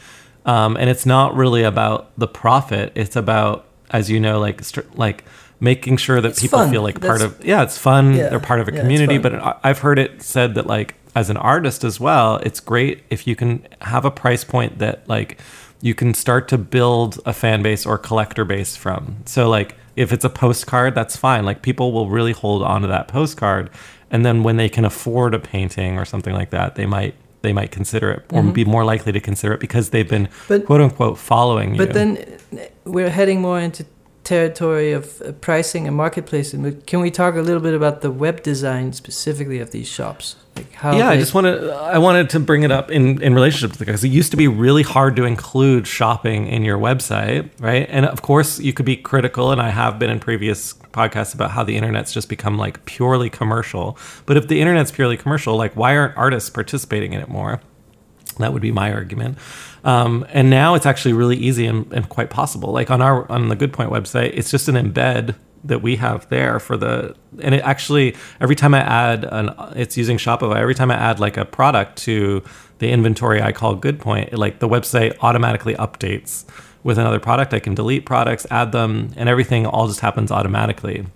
[0.47, 2.93] Um, and it's not really about the profit.
[2.95, 4.63] It's about, as you know, like
[4.97, 5.25] like
[5.61, 6.71] making sure that It's people fun.
[6.71, 7.45] feel like part of.
[7.45, 8.15] Yeah, it's fun.
[8.15, 8.29] Yeah.
[8.31, 9.19] They're part of a Yeah, community.
[9.19, 13.27] But I've heard it said that like as an artist as well, it's great if
[13.27, 15.39] you can have a price point that like
[15.81, 19.17] you can start to build a fan base or collector base from.
[19.27, 21.45] So like if it's a postcard, that's fine.
[21.45, 23.71] Like people will really hold on to that postcard,
[24.11, 27.53] and then when they can afford a painting or something like that, they might they
[27.53, 28.53] might consider it or mm-hmm.
[28.53, 31.79] be more likely to consider it because they've been But- quote unquote following you.
[31.79, 32.39] But then
[32.85, 33.85] we're heading more into
[34.29, 36.53] territory of uh, pricing and marketplace.
[36.53, 40.37] And can we talk a little bit about the web design specifically of these shops?
[40.55, 43.73] Like how yeah, I just wanted I wanted to bring it up in in relationship
[43.73, 47.87] to because it used to be really hard to include shopping in your website, right?
[47.89, 51.53] And of course, you could be critical, and I have been in previous podcasts about
[51.53, 53.97] how the internet's just become like purely commercial.
[54.27, 57.61] But if the internet's purely commercial, like why aren't artists participating in it more?
[58.39, 59.39] That would be my argument.
[59.85, 62.73] Um, and now it's actually really easy and, and quite possible.
[62.73, 66.29] Like on our on the Good Point website, it's just an embed that we have
[66.29, 70.57] there for the and it actually every time I add an it's using Shopify.
[70.57, 72.43] Every time I add like a product to
[72.79, 76.45] the inventory I call Good Point, it, like the website automatically updates
[76.83, 77.53] with another product.
[77.53, 81.07] I can delete products, add them, and everything all just happens automatically.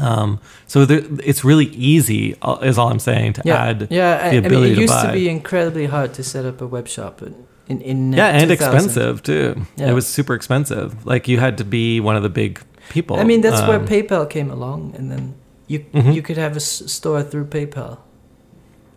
[0.00, 4.20] Um, so there, it's really easy, uh, is all I'm saying, to Yeah, add yeah.
[4.22, 6.66] I, the I mean, it used to to, be incredibly hard to set up a
[6.66, 7.22] web shop
[7.68, 8.52] in in uh, yeah, and 2000.
[8.52, 9.66] expensive too.
[9.76, 9.90] Yeah.
[9.90, 10.88] It was super expensive.
[11.06, 12.60] Like you had to be one of the big
[12.90, 13.16] people.
[13.20, 15.34] I mean, that's where Um, PayPal came along, and then
[15.66, 16.14] you Mhm.
[16.14, 17.98] you could have a s- store through PayPal.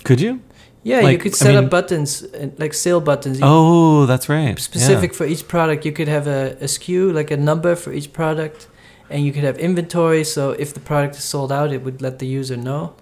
[0.03, 0.39] Could you?
[0.83, 3.39] Yeah, you Like, could I set mean- up buttons uh, like sale buttons.
[3.39, 4.57] You- Oh, that's right.
[4.59, 5.85] specific for each product.
[5.85, 8.67] You could have a, a SKU, like a number for each product,
[9.09, 10.23] and you could have inventory.
[10.23, 12.93] So if the product is sold out, it would let the user know.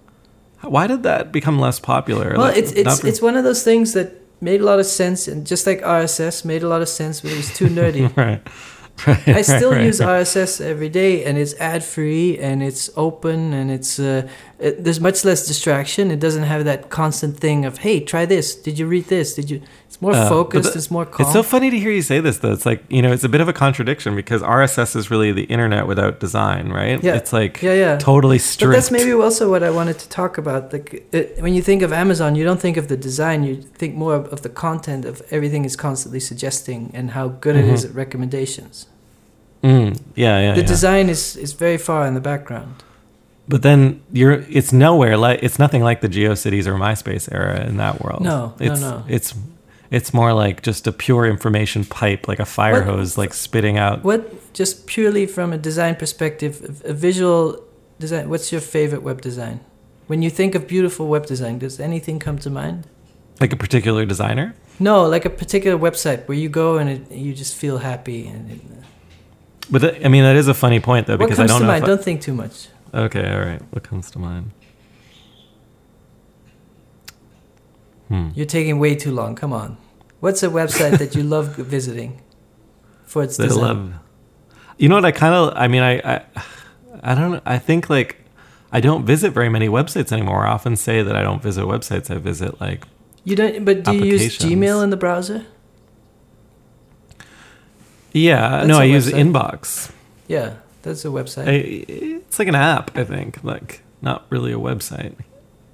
[0.62, 2.34] Why did that become less popular?
[2.36, 4.08] Well, Like, it's it's it's one of those things that
[4.40, 7.32] made a lot of sense, and just like RSS made a lot of sense, but
[7.32, 8.14] it was too nerdy.
[8.16, 8.40] right.
[9.06, 10.22] Right, I still right, use right.
[10.22, 14.28] RSS every day, and it's ad free, and it's open, and it's uh,
[14.58, 16.10] it, there's much less distraction.
[16.10, 18.56] It doesn't have that constant thing of hey, try this.
[18.56, 19.34] Did you read this?
[19.34, 19.62] Did you?
[19.88, 20.72] It's more Uh, focused.
[20.74, 21.24] the- it's more calm.
[21.24, 22.52] It's so funny to hear you say this, though.
[22.52, 25.44] It's like you know, it's a bit of a contradiction because RSS is really the
[25.44, 27.02] internet without design, right?
[27.02, 27.14] Yeah.
[27.14, 27.96] It's like yeah, yeah.
[27.96, 28.68] totally strict.
[28.70, 30.72] But that's maybe also what I wanted to talk about.
[30.74, 33.44] Like it, when you think of Amazon, you don't think of the design.
[33.44, 37.56] You think more of, of the content of everything is constantly suggesting and how good
[37.56, 37.88] it is Mhm.
[37.90, 38.86] at recommendations.
[39.64, 40.54] Mm, yeah, yeah.
[40.54, 40.66] the yeah.
[40.66, 42.74] design is, is very far in the background.
[43.48, 47.78] But then you're it's nowhere like it's nothing like the GeoCities or MySpace era in
[47.78, 48.22] that world.
[48.22, 49.02] No, no, no.
[49.08, 49.34] It's
[49.90, 53.78] it's more like just a pure information pipe, like a fire What- hose, like spitting
[53.78, 54.04] out.
[54.04, 57.62] What just purely from a design perspective, a visual
[57.98, 58.28] design.
[58.28, 59.60] What's your favorite web design?
[60.08, 62.86] When you think of beautiful web design, does anything come to mind?
[63.40, 64.54] Like a particular designer.
[64.80, 68.26] No, like a particular website where you go and it, you just feel happy.
[68.26, 68.60] And it,
[69.70, 71.66] But th- I mean, that is a funny point though, because I don't know.
[71.68, 71.84] mind?
[71.84, 72.68] I- Don't think too much.
[72.94, 73.62] okay, all right.
[73.70, 74.50] What comes to mind?
[78.08, 78.30] Hmm.
[78.34, 79.34] You're taking way too long.
[79.34, 79.76] Come on.
[80.20, 82.22] What's a website that you love visiting
[83.04, 83.62] for its design?
[83.62, 83.92] love.
[84.78, 85.04] You know what?
[85.04, 85.52] I kind of.
[85.56, 86.24] I mean, I, I.
[87.02, 87.42] I don't.
[87.46, 88.16] I think like.
[88.70, 90.46] I don't visit very many websites anymore.
[90.46, 92.10] I often say that I don't visit websites.
[92.14, 92.86] I visit like.
[93.24, 95.46] You don't, but do you use Gmail in the browser?
[98.12, 98.50] Yeah.
[98.50, 99.06] That's no, I use.
[99.08, 99.90] Inbox.
[100.28, 101.48] Yeah, that's a website.
[101.48, 101.52] I,
[101.88, 105.14] it's like an app, I think, like not really a website.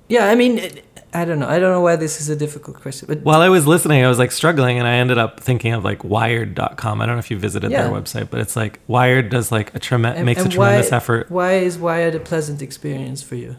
[0.09, 0.85] yeah, I mean, it,
[1.15, 1.49] I don't know.
[1.49, 4.09] I don't know why this is a difficult question, but While I was listening, I
[4.09, 7.01] was like struggling, and I ended up thinking of like Wired.com.
[7.01, 9.79] I don't know if you visited their website, but it's like Wired does like a
[9.79, 11.31] tremendous And- makes a and why- tremendous effort.
[11.31, 13.57] why is Wired a pleasant experience for you?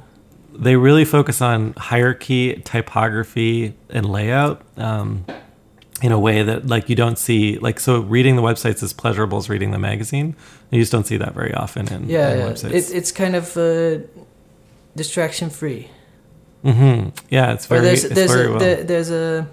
[0.53, 4.61] They really focus on hierarchy, typography, and layout.
[4.77, 5.25] Um,
[6.01, 9.37] in a way that like you don't see like so reading the websites is pleasurable
[9.37, 10.35] as reading the magazine
[10.69, 12.45] you just don't see that very often in, Yeah, in yeah.
[12.49, 13.99] websites It, it's kind of uh,
[14.95, 15.89] distraction free.
[16.65, 19.47] Hmm yeah it's Or very there's it's there's very a, well there, there's a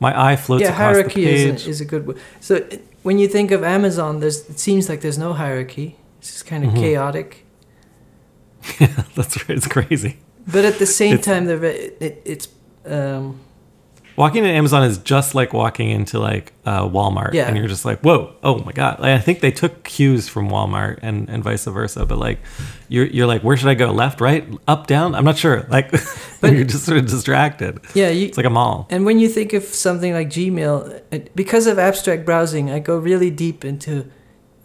[0.00, 2.18] my eye floats yeah across the hierarchy page is a, is a good word.
[2.40, 5.96] So it, when you think of Amazon, there's it seems like there's no hierarchy.
[6.18, 6.80] It's just kind of Mhm.
[6.80, 7.44] chaotic.
[8.80, 10.16] yeah that's right it's crazy
[10.52, 12.48] But at the same It's- time, it, it's
[12.86, 13.40] um,
[14.20, 17.48] walking into Amazon is just like walking into like uh, Walmart, Yeah.
[17.48, 19.00] and you're just like, whoa, oh my god!
[19.00, 22.38] Like, I think they took cues from Walmart and, and vice versa, but like,
[22.88, 23.90] you're you're like, where should I go?
[23.90, 25.14] Left, right, up, down?
[25.16, 25.66] I'm not sure.
[25.68, 25.90] Like,
[26.40, 27.80] But- you're just sort of distracted.
[27.94, 28.10] yeah.
[28.10, 28.86] You, It's like a mall.
[28.90, 30.74] And when you think of something like Gmail,
[31.34, 34.06] because of abstract browsing, I go really deep into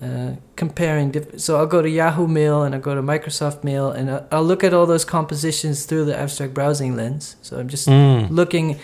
[0.01, 1.11] uh, comparing.
[1.11, 4.27] Diff- so I'll go to Yahoo Mail and I'll go to Microsoft Mail and I'll,
[4.31, 7.35] I'll look at all those compositions through the abstract browsing lens.
[7.41, 8.29] So I'm just Mm.
[8.29, 8.77] looking,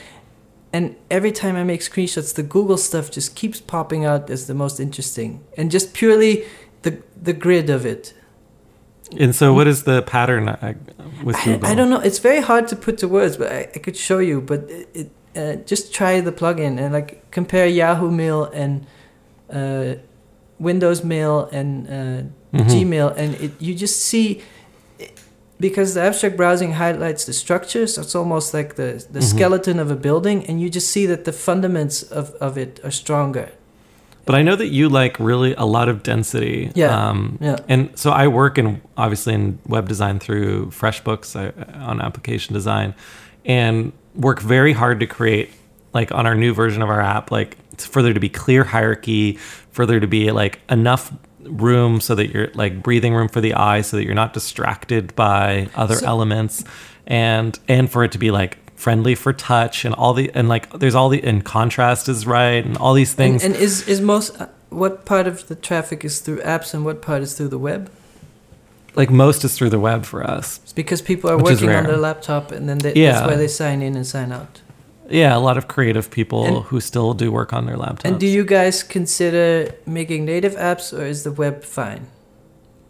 [0.74, 4.54] and every time I make screenshots, the Google stuff just keeps popping out as the
[4.54, 6.46] most interesting, and just purely
[6.84, 8.14] the the grid of it.
[9.20, 10.74] And so, what is the pattern uh,
[11.24, 11.68] with I, Google?
[11.68, 12.00] I don't know.
[12.00, 14.40] It's very hard to put to words, but I, I could show you.
[14.42, 18.86] But it, it uh, just try the plugin and like compare Yahoo Mail and
[19.52, 19.96] uh,
[20.60, 22.68] Windows Mail and uh, Mhm.
[22.68, 24.42] Gmail, and it, you just see
[25.62, 29.24] because the abstract browsing highlights the structure, so it's almost like the the Mhm.
[29.34, 32.92] skeleton of a building, and you just see that the fundaments of, of it are
[32.92, 33.48] stronger.
[34.26, 36.72] But I know that you like really a lot of density.
[36.76, 37.10] Yeah.
[37.10, 37.58] Um, Yeah.
[37.68, 41.44] And so I work in obviously in web design through FreshBooks I,
[41.90, 42.94] on application design,
[43.46, 45.50] and work very hard to create
[45.94, 49.38] like on our new version of our app, like for there to be clear hierarchy,
[49.72, 51.12] for there to be like enough
[51.44, 55.16] room so that you're like breathing room for the eye, so that you're not distracted
[55.16, 56.64] by other So- elements,
[57.08, 60.72] and and for it to be like friendly for touch and all the and like
[60.80, 63.44] there's all the and contrast is right and all these things.
[63.44, 67.02] and is is most uh, what part of the traffic is through apps and what
[67.02, 67.92] part is through the web?
[68.96, 70.60] like most is through the web for us.
[70.64, 73.14] It's because people are working on their laptop and then they, Yeah.
[73.14, 74.60] that's why they sign in and sign out.
[75.12, 78.06] Yeah, a lot of creative people And- who still do work on their laptops.
[78.06, 82.08] And do you guys consider making native apps, or is the web fine?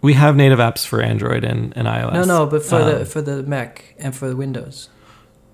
[0.03, 2.13] we have native apps for Android and, and iOS.
[2.13, 4.89] No, no, but for Um, the for the Mac and for the Windows.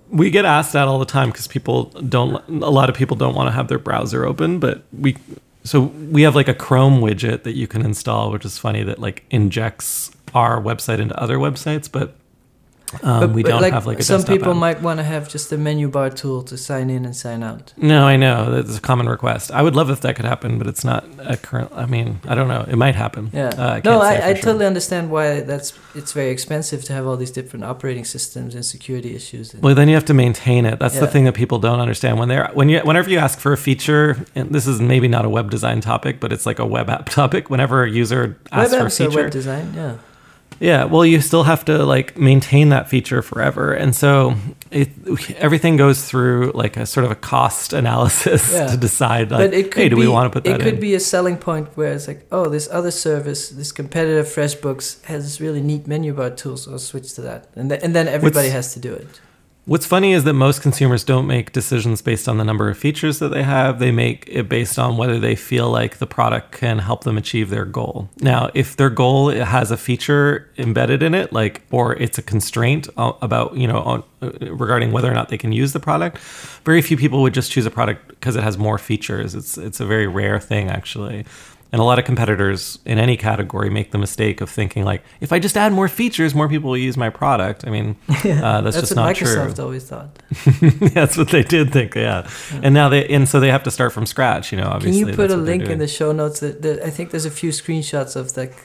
[0.09, 3.35] we get asked that all the time because people don't a lot of people don't
[3.35, 5.17] want to have their browser open but we
[5.65, 5.81] so
[6.15, 9.25] we have like a chrome widget that you can install which is funny that like
[9.31, 12.15] injects our website into other websites but
[13.03, 14.57] um, but, we but don't like, have like a some people app.
[14.57, 17.73] might want to have just a menu bar tool to sign in and sign out.
[17.77, 20.67] no i know that's a common request i would love if that could happen but
[20.67, 23.49] it's not a current i mean i don't know it might happen Yeah.
[23.57, 24.43] uh, I no, I, I sure.
[24.43, 28.63] totally understand why that's it's very expensive to have all these different operating systems and
[28.63, 29.53] security issues.
[29.53, 30.77] And, Well, then you have to maintain it.
[30.79, 33.51] That's the thing that people don't understand when they're when you whenever you ask for
[33.51, 34.25] a feature.
[34.35, 37.09] And this is maybe not a web design topic, but it's like a web app
[37.21, 37.49] topic.
[37.49, 39.95] Whenever a user web asks for a feature, web design, yeah.
[40.59, 44.35] Yeah, well, you still have to like maintain that feature forever, and so
[44.71, 44.89] it
[45.37, 48.67] everything goes through like a sort of a cost analysis Yeah.
[48.67, 50.63] to decide like, but it could hey, do be, we want to put that It
[50.63, 50.79] could in?
[50.79, 55.23] be a selling point where it's like, oh, this other service, this competitor FreshBooks has
[55.23, 58.07] this really neat menu bar tool, so I'll switch to that, and th- and then
[58.07, 59.21] everybody What's- has to do it.
[59.67, 63.19] What's funny is that most consumers don't make decisions based on the number of features
[63.19, 63.79] that they have.
[63.79, 67.49] They make it based on whether they feel like the product can help them achieve
[67.49, 68.09] their goal.
[68.21, 72.87] Now, if their goal has a feature embedded in it, like or it's a constraint
[72.95, 76.19] about you know on, uh, regarding whether or not they can use the product,
[76.63, 79.35] very few people would just choose a product because it has more features.
[79.35, 81.25] It's it's a very rare thing actually.
[81.71, 85.33] And a lot of competitors in any category make the mistake of thinking like, if
[85.33, 87.67] I just add more features, more people will use my product.
[87.67, 89.27] I mean, uh, that's, just what not true.
[89.27, 90.17] Microsoft always thought.
[90.93, 92.29] That's what they did think, yeah.
[92.63, 94.67] And now they and so they have to start from scratch, you know.
[94.67, 95.01] Obviously.
[95.01, 96.39] Can you put a link in the show notes?
[96.39, 98.55] That, that I think there's a few screenshots of like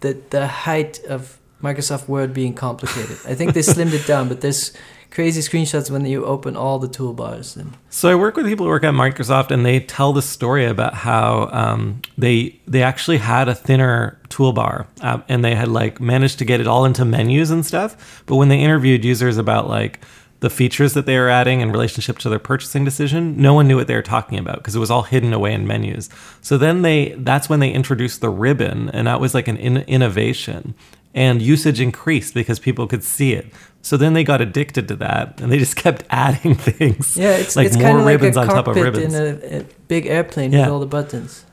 [0.00, 3.18] the the height of Microsoft Word being complicated.
[3.26, 4.72] I think they slimmed it down, but there's
[5.14, 8.70] crazy screenshots when you open all the toolbars and So I work with people who
[8.70, 13.48] work at Microsoft, and they tell the story about how um, they they actually had
[13.48, 17.50] a thinner toolbar, uh, and they had like managed to get it all into menus
[17.50, 18.22] and stuff.
[18.26, 20.00] But when they interviewed users about like
[20.40, 23.76] the features that they were adding in relationship to their purchasing decision, no one knew
[23.76, 26.10] what they were talking about because it was all hidden away in menus.
[26.42, 29.84] So then they that's when they introduced the ribbon, and that was like an in-
[29.86, 30.74] innovation.
[31.14, 33.46] And usage increased because people could see it.
[33.82, 37.16] So then they got addicted to that, and they just kept adding things.
[37.16, 39.14] yeah, it's like it's more kind of like a ribbons on top of ribbons.
[39.14, 40.62] in a, a big airplane Yeah.
[40.62, 41.44] with all the buttons.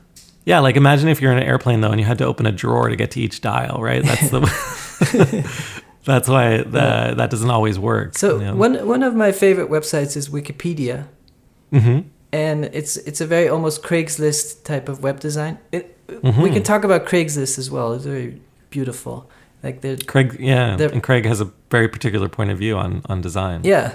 [0.44, 2.52] Yeah, like imagine if you're in an airplane though, and you had to open a
[2.52, 4.02] drawer to get to each dial, right?
[4.04, 4.40] That's the.
[6.04, 8.18] that's why the, that doesn't always work.
[8.18, 8.54] So you know?
[8.56, 11.06] one one of my favorite websites is Wikipedia,
[11.72, 12.06] Mhm.
[12.32, 15.58] and it's it's a very almost Craigslist type of web design.
[15.70, 16.52] It, We Mhm.
[16.52, 17.92] can talk about Craigslist as well.
[17.92, 18.40] It's very
[18.70, 19.30] beautiful.
[19.62, 23.20] Like the Craig, yeah, and Craig has a very particular point of view on on
[23.20, 23.60] design.
[23.62, 23.92] yeah,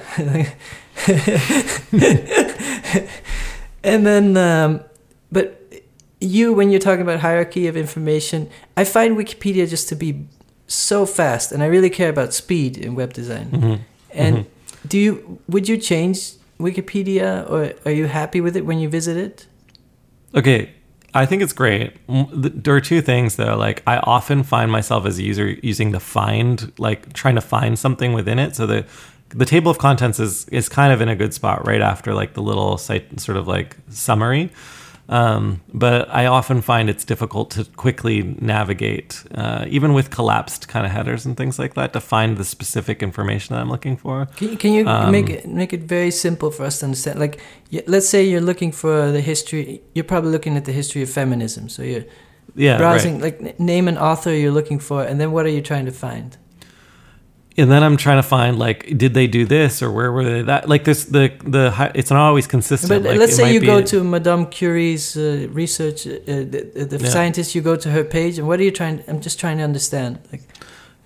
[3.84, 4.82] and then um,
[5.32, 5.61] but
[6.20, 10.26] you when you're talking about hierarchy of information, I find Wikipedia just to be
[10.68, 13.49] so fast, and I really care about speed in web design.
[13.51, 13.80] Mhm.
[14.13, 14.45] And Mhm.
[14.88, 19.18] do you would you change Wikipedia, or are you happy with it when you visit
[19.18, 19.45] it?
[20.34, 20.70] Okay,
[21.13, 21.95] I think it's great.
[22.07, 23.55] There are two things though.
[23.55, 27.79] Like I often find myself as a user using the find, like trying to find
[27.79, 28.55] something within it.
[28.55, 28.85] So the
[29.29, 32.33] the table of contents is is kind of in a good spot right after like
[32.33, 34.51] the little site sort of like summary.
[35.09, 40.85] Um, but I often find it's difficult to quickly navigate, uh, even with collapsed kind
[40.85, 44.25] of headers and things like that, to find the specific information that I'm looking for.
[44.35, 47.19] Can you, can you Um, make it make it very simple for us to understand?
[47.19, 47.39] Like,
[47.87, 49.81] let's say you're looking for the history.
[49.95, 51.69] You're probably looking at the history of feminism.
[51.69, 52.05] So you're
[52.55, 53.41] Yeah, browsing, right.
[53.43, 56.37] like, name an author you're looking for, and then what are you trying to find?
[57.57, 60.41] And then I'm trying to find like, did they do this or where were they
[60.43, 60.69] that?
[60.69, 62.89] Like this, the the it's not always consistent.
[63.03, 66.97] But Like, let's say you go a- to Madame Curie's uh, research, uh, the, the
[67.03, 67.09] Yeah.
[67.09, 67.55] scientist.
[67.55, 69.03] You go to her page, and what are you trying?
[69.07, 70.19] I'm just trying to understand.
[70.31, 70.43] Like,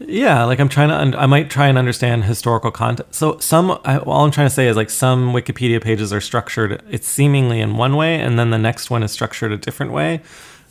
[0.07, 3.13] Yeah, like I'm trying to, un- I might try and understand historical content.
[3.13, 6.81] So some, I, all I'm trying to say is like some Wikipedia pages are structured,
[6.89, 10.21] it's seemingly in one way, and then the next one is structured a different way.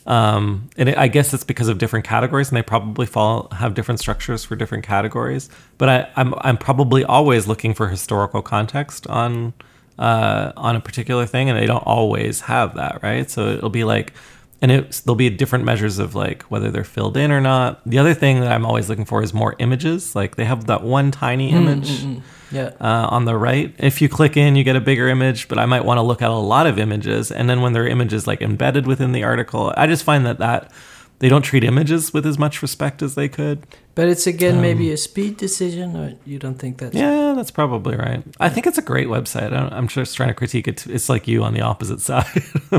[0.05, 3.73] Um, and it, I guess it's because of different categories, and they probably fall have
[3.73, 5.49] different structures for different categories.
[5.77, 9.53] But I, I'm I'm probably always looking for historical context on
[9.99, 13.29] uh, on a particular thing, and they don't always have that, right?
[13.29, 14.13] So it'll be like
[14.61, 17.81] and it there'll be different measures of like whether they're filled in or not.
[17.85, 20.15] The other thing that I'm always looking for is more images.
[20.15, 22.21] Like they have that one tiny image mm,
[22.51, 23.73] yeah, uh, on the right.
[23.77, 26.21] If you click in, you get a bigger image, but I might want to look
[26.21, 27.31] at a lot of images.
[27.31, 30.37] And then when there are images like embedded within the article, I just find that
[30.39, 30.71] that
[31.19, 33.65] they don't treat images with as much respect as they could.
[33.93, 37.51] But it's again Um, maybe a speed decision, or you don't think that's Yeah, that's
[37.51, 38.23] probably right.
[38.39, 39.53] I think it's a great website.
[39.53, 40.87] I I'm just trying to critique it.
[40.87, 42.25] It's like you on the opposite side.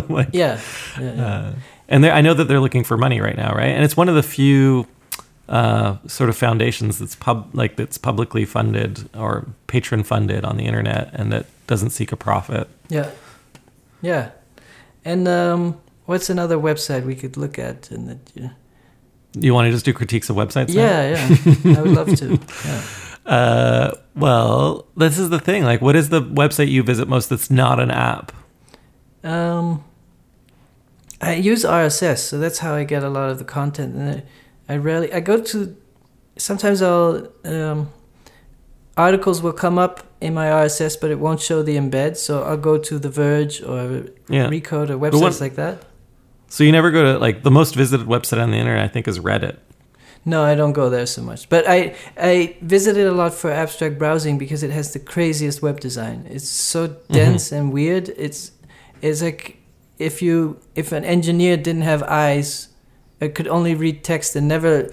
[0.08, 0.60] like, yeah,
[1.00, 1.26] yeah, yeah.
[1.26, 1.52] uh,
[1.88, 3.68] and I know that they're looking for money right now, right?
[3.68, 4.86] And it's one of the few
[5.48, 10.64] uh, sort of foundations that's pub like that's publicly funded or patron funded on the
[10.64, 12.68] internet, and that doesn't seek a profit.
[12.88, 13.10] yeah,
[14.00, 14.30] yeah.
[15.04, 17.90] And um, what's another website we could look at?
[17.90, 18.50] And that, you
[19.34, 20.74] You want to just do critiques of websites?
[20.74, 20.82] now?
[20.82, 21.28] yeah,
[21.64, 22.38] yeah, I would love to.
[22.64, 22.82] Yeah.
[23.24, 25.62] Uh, well, this is the thing.
[25.64, 28.32] Like, what is the website you visit most that's not an app?
[29.22, 29.84] Um,
[31.20, 33.94] I use RSS, so that's how I get a lot of the content.
[33.94, 34.22] And
[34.72, 35.76] I, rarely I go to.
[36.36, 37.88] Sometimes I'll um,
[38.96, 42.16] articles will come up in my RSS, but it won't show the embed.
[42.16, 44.48] So I'll go to The Verge or Yeah.
[44.48, 45.76] Recode or one- websites like that.
[46.48, 48.84] So you never go to like the most visited website on the internet.
[48.84, 49.56] I think is Reddit.
[50.24, 51.48] No, I don't go there so much.
[51.48, 55.62] But I I visit it a lot for abstract browsing because it has the craziest
[55.62, 56.26] web design.
[56.30, 58.10] It's so dense and weird.
[58.16, 58.52] It's
[59.00, 59.56] it's like
[59.98, 62.68] if you if an engineer didn't have eyes,
[63.22, 64.90] it could only read text and never.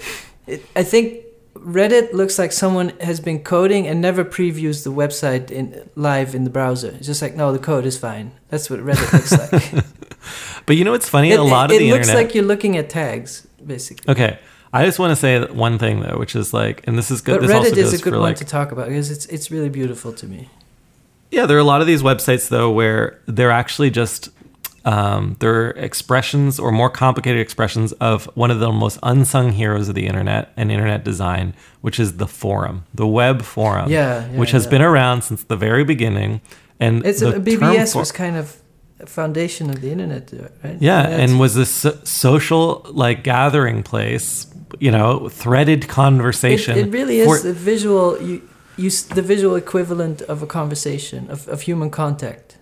[0.48, 1.24] It, I think
[1.56, 6.44] Reddit looks like someone has been coding and never previews the website in live in
[6.44, 6.90] the browser.
[6.90, 8.32] It's just like no, the code is fine.
[8.50, 9.86] That's what Reddit looks like.
[10.66, 11.32] But you know what's funny?
[11.32, 12.26] it a lot it, of the it looks internet.
[12.26, 14.12] like you're looking at tags basically.
[14.12, 14.38] okay,
[14.72, 17.40] I just want to say one thing though, which is like, and this is good.
[17.40, 19.50] But this also Reddit is a good one like to talk about because it's it's
[19.50, 20.50] really beautiful to me.
[21.32, 24.30] Yeah, there are a lot of these websites though where they're actually just
[24.86, 29.96] um, they're expressions or more complicated expressions of one of the most unsung heroes of
[29.96, 34.52] the internet and internet design, which is the forum, the web forum, Yeah, yeah, which
[34.52, 34.70] has yeah.
[34.72, 36.42] been around since the very beginning.
[36.80, 38.56] And It's the a, BBS for- was kind of
[39.02, 40.32] a foundation of the internet,
[40.64, 40.78] right?
[40.80, 44.48] yeah, That's- and was this so- social like gathering place,
[44.80, 46.78] you know, threaded conversation.
[46.78, 48.42] it, it really for- is the visual you,
[48.78, 52.56] you the visual equivalent of a conversation of, of human contact.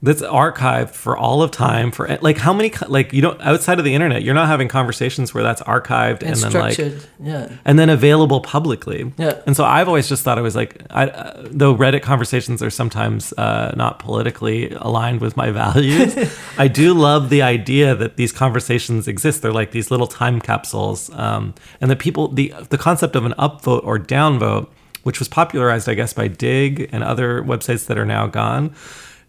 [0.00, 3.84] That's archived for all of time for like how many like you don't outside of
[3.84, 6.78] the internet you're not having conversations where that's archived And, and, then like
[7.20, 9.12] yeah, and then available publicly.
[9.18, 12.62] Yeah, and so i've always just thought it was like I, uh, though reddit conversations
[12.62, 16.16] are sometimes uh, not politically aligned with my values
[16.58, 19.42] i do love the idea that these conversations exist.
[19.42, 23.32] They're like these little time capsules um, and the people the the concept of an
[23.32, 24.68] upvote or downvote
[25.02, 28.76] which was popularized i guess by Digg and other websites that are now gone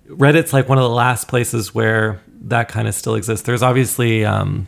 [0.09, 3.45] Reddit's like one of the last places where that kind of still exists.
[3.45, 4.67] There's obviously um,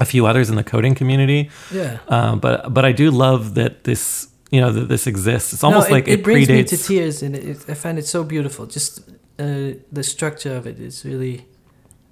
[0.00, 1.98] a few others in the coding community, yeah.
[2.08, 5.52] um, but but I do love that this you know that this exists.
[5.52, 7.74] It's almost no, like it, it, it brings me to tears, and it, it, I
[7.74, 8.66] find it so beautiful.
[8.66, 9.00] Just
[9.38, 11.46] uh, the structure of it is really,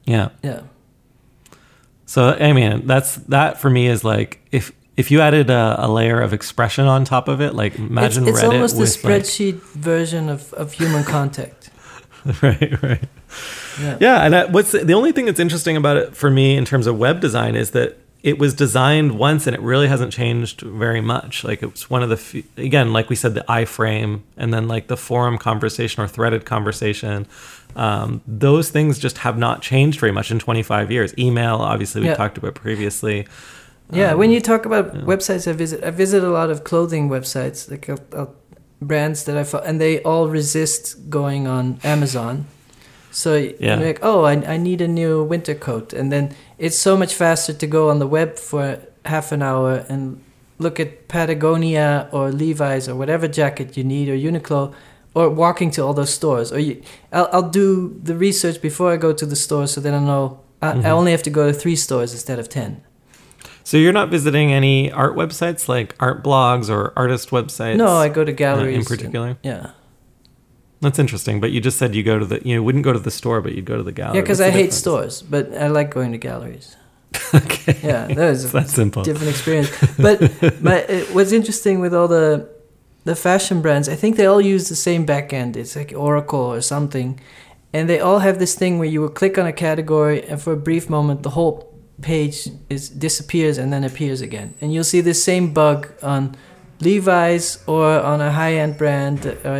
[0.05, 0.31] yeah.
[0.43, 0.63] yeah,
[2.07, 5.89] So I mean, that's that for me is like if if you added a, a
[5.89, 9.05] layer of expression on top of it, like imagine it's, it's Reddit almost a with
[9.05, 11.64] like, spreadsheet version of, of human contact.
[12.43, 13.05] right, right.
[13.81, 13.99] Yeah.
[14.01, 16.87] Yeah, and I, what's the only thing that's interesting about it for me in terms
[16.87, 21.03] of web design is that it was designed once and it really hasn't changed very
[21.03, 21.45] much.
[21.45, 24.87] Like it's one of the few, again, like we said, the iframe and then like
[24.87, 27.27] the forum conversation or threaded conversation.
[27.77, 31.13] Um, those things just have not changed very much in 25 years.
[31.19, 32.15] Email, obviously, we Yeah.
[32.15, 33.27] talked about previously.
[33.93, 35.01] Yeah, Um, when you talk about yeah.
[35.03, 38.27] websites I visit, I visit a lot of clothing websites, like uh, uh,
[38.81, 42.47] brands that I follow, and they all resist going on Amazon.
[43.11, 43.79] So Yeah.
[43.79, 47.15] you're like, oh, I, I need a new winter coat, and then it's so much
[47.15, 50.21] faster to go on the web for half an hour and
[50.59, 54.73] look at Patagonia or Levi's or whatever jacket you need or Uniqlo,
[55.15, 56.53] or walking to all those stores.
[56.53, 59.95] Or you, I'll, I'll do the research before I go to the store, so then
[59.95, 60.85] I know I, Mhm.
[60.85, 62.83] I only have to go to three stores instead of ten.
[63.67, 67.77] So you're not visiting any art websites like art blogs or artist websites?
[67.77, 68.75] No, I go to uh, galleries.
[68.75, 69.39] in and- particular.
[69.43, 69.71] yeah,
[70.81, 71.41] That's interesting.
[71.41, 73.55] But you just said you go to the you wouldn't go to the store, but
[73.55, 74.17] you'd go to the gallery.
[74.17, 76.77] yeah, because I the hate stores, but I like going to galleries.
[77.35, 77.79] okay.
[77.83, 79.03] Yeah, that It's that simple.
[79.03, 79.71] different experience.
[79.97, 80.21] But
[80.63, 82.49] my, uh, what's interesting with all the
[83.05, 85.57] the fashion brands, I think they all use the same backend.
[85.57, 87.19] It's like Oracle or something,
[87.73, 90.53] and they all have this thing where you will click on a category, and for
[90.53, 91.71] a brief moment, the whole
[92.03, 96.37] page is disappears and then appears again, and you'll see the same bug on.
[96.81, 99.55] Levi's or on a high-end brand or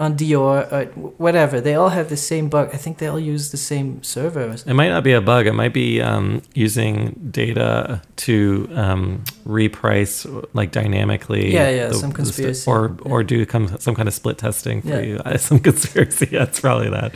[0.00, 0.84] on Dior or
[1.18, 2.70] whatever, they all have the same bug.
[2.72, 4.56] I think they all use the same server.
[4.66, 5.46] It might not be a bug.
[5.46, 11.52] It might be um, using data to um, reprice like dynamically.
[11.52, 12.68] Yeah, yeah, the- some conspiracy.
[12.68, 15.00] or or do come, some kind of split testing for Yeah.
[15.00, 15.16] you.
[15.18, 16.26] Uh, Some conspiracy.
[16.32, 17.14] That's probably that.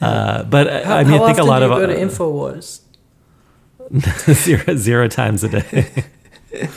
[0.00, 2.02] Uh, but How, I mean, I think a often lot do of you go to
[2.02, 2.80] uh, Infowars?
[4.32, 5.90] zero, zero times a day.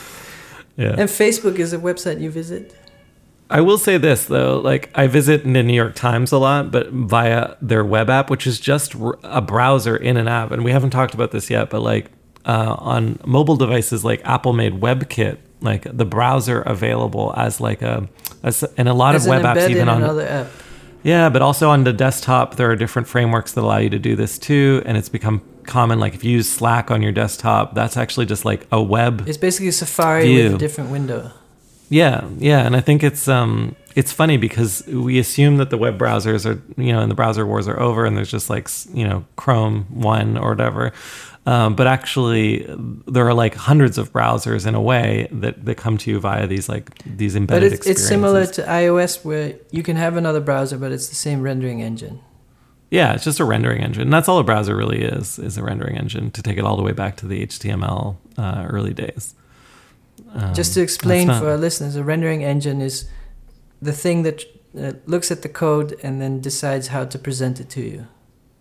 [0.76, 0.94] yeah.
[0.96, 2.74] And Facebook is a website you visit.
[3.52, 6.90] I will say this though, like I visit the New York Times a lot, but
[6.90, 10.52] via their web app, which is just r- a browser in an app.
[10.52, 12.06] And we haven't talked about this yet, but like
[12.46, 18.08] uh, on mobile devices, like Apple made WebKit, like the browser available as like a,
[18.44, 20.46] as, and a lot As of web apps even on another app.
[21.02, 24.14] yeah, but also on the desktop, there are different frameworks that allow you to do
[24.14, 25.98] this too, and it's become common.
[26.00, 29.38] Like if you use Slack on your desktop, that's actually just like a web It's
[29.38, 30.44] basically Safari View.
[30.44, 31.32] with a different window.
[31.88, 35.98] Yeah, yeah, and I think it's um it's funny because we assume that the web
[35.98, 39.06] browsers are you know and the browser wars are over and there's just like you
[39.06, 40.92] know Chrome one or whatever,
[41.46, 42.64] um, but actually
[43.08, 46.46] there are like hundreds of browsers in a way that that come to you via
[46.46, 50.40] these like these But embedded it's, it's similar to iOS where you can have another
[50.40, 52.20] browser, but it's the same rendering engine.
[52.90, 54.02] Yeah, it's just a rendering engine.
[54.02, 56.76] And that's all a browser really is is a rendering engine to take it all
[56.76, 59.34] the way back to the HTML uh, early days.
[60.34, 63.08] Um, Just to explain not- for our listeners, a rendering engine is
[63.82, 64.44] the thing that
[64.78, 68.06] uh, looks at the code and then decides how to present it to you.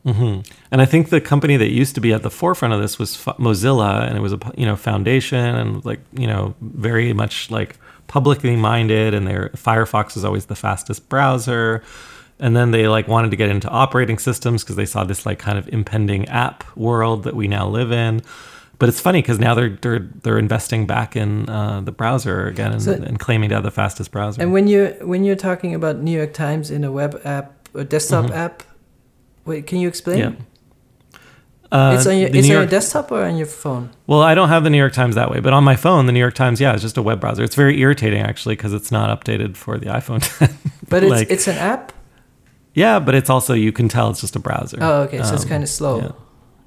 [0.06, 0.40] hmm
[0.72, 3.16] And I think the company that used to be at the forefront of this was
[3.28, 7.52] F- Mozilla, and it was a you know foundation and like you know very much
[7.52, 7.78] like
[8.08, 11.82] publicly minded, and their Firefox was always the fastest browser.
[12.40, 15.40] And then they like wanted to get into operating systems because they saw this like
[15.40, 18.22] kind of impending app world that we now live in.
[18.78, 22.72] But it's funny because now they're they're they're investing back in uh, the browser again
[22.72, 24.42] and, So- and claiming to have the fastest browser.
[24.42, 27.84] And when you when you're talking about New York Times in a web app or
[27.84, 28.36] desktop Mhm.
[28.36, 28.64] app,
[29.46, 30.20] wait, can you explain?
[30.20, 30.32] yeah.
[31.72, 33.90] Uh, it's on your it's on your desktop or on your phone.
[34.08, 36.12] Well, I don't have the New York Times that way, but on my phone, the
[36.14, 37.44] New York Times, yeah, it's just a web browser.
[37.44, 40.50] It's very irritating actually because it's not updated for the iPhone 10.
[40.90, 41.92] But it's Like- it's an app.
[42.80, 44.78] Yeah, but it's also you can tell it's just a browser.
[44.82, 45.22] Oh, okay.
[45.24, 45.96] So it's Um, kind of slow.
[46.02, 46.12] yeah.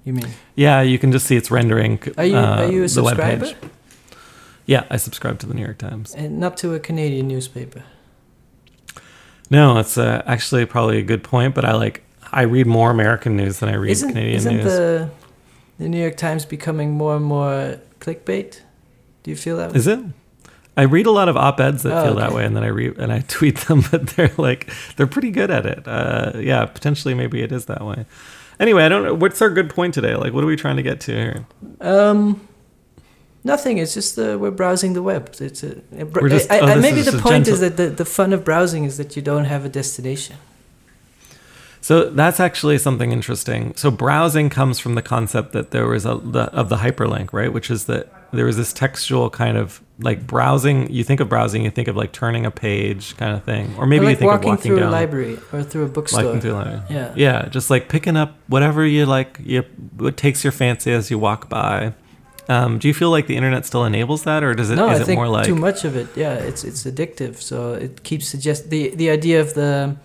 [0.05, 0.29] You mean?
[0.57, 1.99] Yeah, you can just see it's rendering.
[2.19, 3.47] Are you uh, are you a web subscriber?
[4.67, 6.15] Yeah, I subscribe to the New York Times.
[6.15, 7.83] And not to a Canadian newspaper.
[9.51, 12.03] No, it's uh, actually probably a good point, but I like
[12.33, 14.65] I read more American news than I read Isn't Canadian isn't news.
[14.65, 15.09] the
[15.79, 18.61] the New York Times becoming more and more clickbait?
[19.23, 19.71] Do you feel that?
[19.71, 19.77] way?
[19.79, 19.99] Is it?
[20.77, 22.97] I read a lot of op-eds that Oh, feel that way, and then I read
[22.99, 25.87] and I tweet them, but they're like they're pretty good at it.
[25.87, 28.07] Uh, yeah, potentially maybe it is that way.
[28.61, 30.15] Anyway, I don't know what's our good point today.
[30.15, 31.47] Like, what are we trying to get to here?
[31.81, 32.47] Um,
[33.45, 33.79] nothing.
[33.79, 35.35] It's just uh, we're browsing the web.
[35.41, 38.05] It's a, a br- just- I, oh, I, maybe the point is that the, the
[38.05, 40.37] fun of browsing is that you don't have a destination.
[41.81, 43.75] So that's actually something interesting.
[43.75, 47.53] So browsing comes from the concept that there was a the, of the hyperlink, right?
[47.53, 50.91] Which is that there was this textual kind of like browsing.
[50.91, 53.87] You think of browsing, you think of like turning a page kind of thing, or
[53.87, 54.89] maybe Or you think walking of walking through down.
[54.89, 56.25] a library or through a bookstore.
[56.25, 56.81] Walking through a library.
[56.91, 57.13] Yeah.
[57.17, 59.63] Yeah, just like picking up whatever you like, you,
[59.97, 61.95] what takes your fancy as you walk by.
[62.49, 64.75] Um, do you feel like the internet still enables that, or does it?
[64.77, 66.09] no, is I it think more like too much of it.
[66.17, 67.37] Yeah, it's it's addictive.
[67.41, 69.97] So it keeps suggest the the idea of the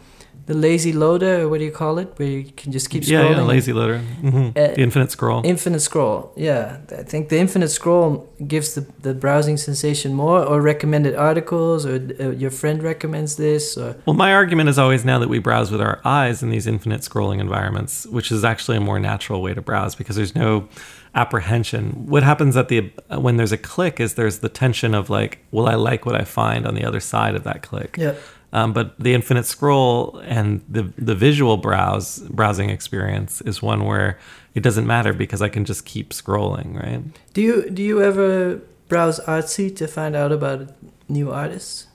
[0.47, 1.41] the lazy loader.
[1.41, 2.07] Or what do you call it?
[2.17, 3.37] Where you can just keep yeah, scrolling.
[3.37, 5.41] yeah, lazy loader, hmm Uh, the infinite scroll?
[5.45, 6.31] Infinite scroll.
[6.35, 11.85] Yeah, I think the infinite scroll gives the, the browsing sensation more, or recommended articles,
[11.85, 15.39] or uh, your friend recommends this, or Well, my argument is always now that we
[15.39, 19.41] browse with our eyes in these infinite scrolling environments, which is actually a more natural
[19.41, 20.67] way to browse because there's no
[21.15, 22.05] apprehension.
[22.07, 25.67] What happens at the when there's a click is there's the tension of like, will
[25.67, 27.95] I like what I find on the other side of that click?
[27.99, 28.13] yeah.
[28.57, 34.17] Um, but the infinite scroll and the the visual browse browsing experience is one where
[34.55, 37.01] it doesn't matter because I can just keep scrolling, right?
[37.33, 40.59] Do you do you ever browse Artsy to find out about
[41.07, 41.87] new artists?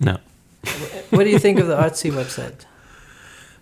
[0.00, 0.16] No.
[1.10, 2.66] What do you think of the Artsy website?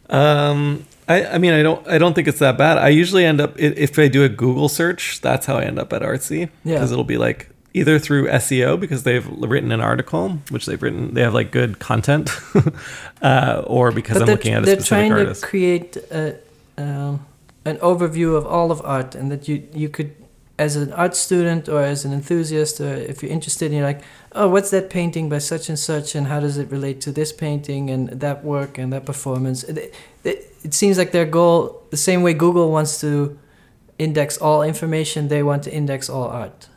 [0.08, 2.78] Um, I, I mean, I don't, I don't think it's that bad.
[2.78, 5.92] I usually end up if I do a Google search, that's how I end up
[5.92, 6.74] at Artsy Yeah.
[6.74, 11.12] because it'll be like either through SEO because they've written an article, which they've written,
[11.12, 12.30] they have like good content,
[13.22, 15.42] uh, or because I'm looking at a they're specific trying artist.
[15.42, 16.38] to create a,
[16.78, 17.26] um,
[17.66, 20.16] an overview of all of art, and that you you could,
[20.58, 24.02] as an art student or as an enthusiast, or if you're interested, and you're like,
[24.32, 27.30] oh, what's that painting by such and such, and how does it relate to this
[27.30, 29.64] painting and that work and that performance?
[29.64, 29.94] It,
[30.24, 33.38] it, it seems like their goal, the same way Google wants to
[33.98, 36.68] index all information, they want to index all art.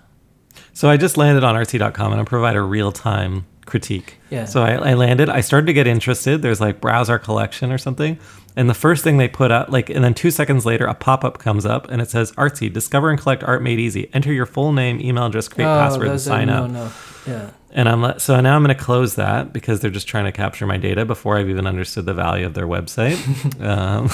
[0.80, 4.16] So I just landed on artsy.com and I provide a real time critique.
[4.30, 4.46] Yeah.
[4.46, 6.42] So I, I landed, I started to get interested.
[6.42, 8.18] There's like browse our collection or something.
[8.56, 11.26] And the first thing they put up, like, and then two seconds later, a pop
[11.26, 14.10] up comes up and it says Artsy, discover and collect art made easy.
[14.14, 16.72] Enter your full name, email address, create password, and Oh, those are- sign no, up.
[16.72, 16.92] No,
[17.28, 17.50] yeah.
[17.72, 20.32] And I'm le- so now I'm going to close that because they're just trying to
[20.32, 23.18] capture my data before I've even understood the value of their website.
[23.62, 24.08] um,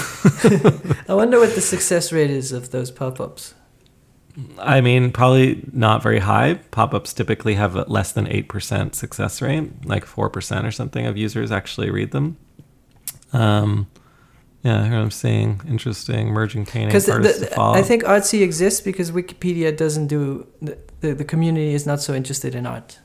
[1.07, 3.53] I wonder what the success rate is of those pop-ups.
[4.59, 6.55] I mean, probably not very high.
[6.71, 11.17] Pop ups typically have a less than 8% success rate, like 4% or something of
[11.17, 12.37] users actually read them.
[13.31, 13.87] Um,
[14.65, 17.75] yeah, here I'm seeing interesting merging painting Because artists to follow.
[17.75, 22.15] I think Artsy exists because Wikipedia doesn't do the, the the community is not so
[22.15, 22.99] interested in art.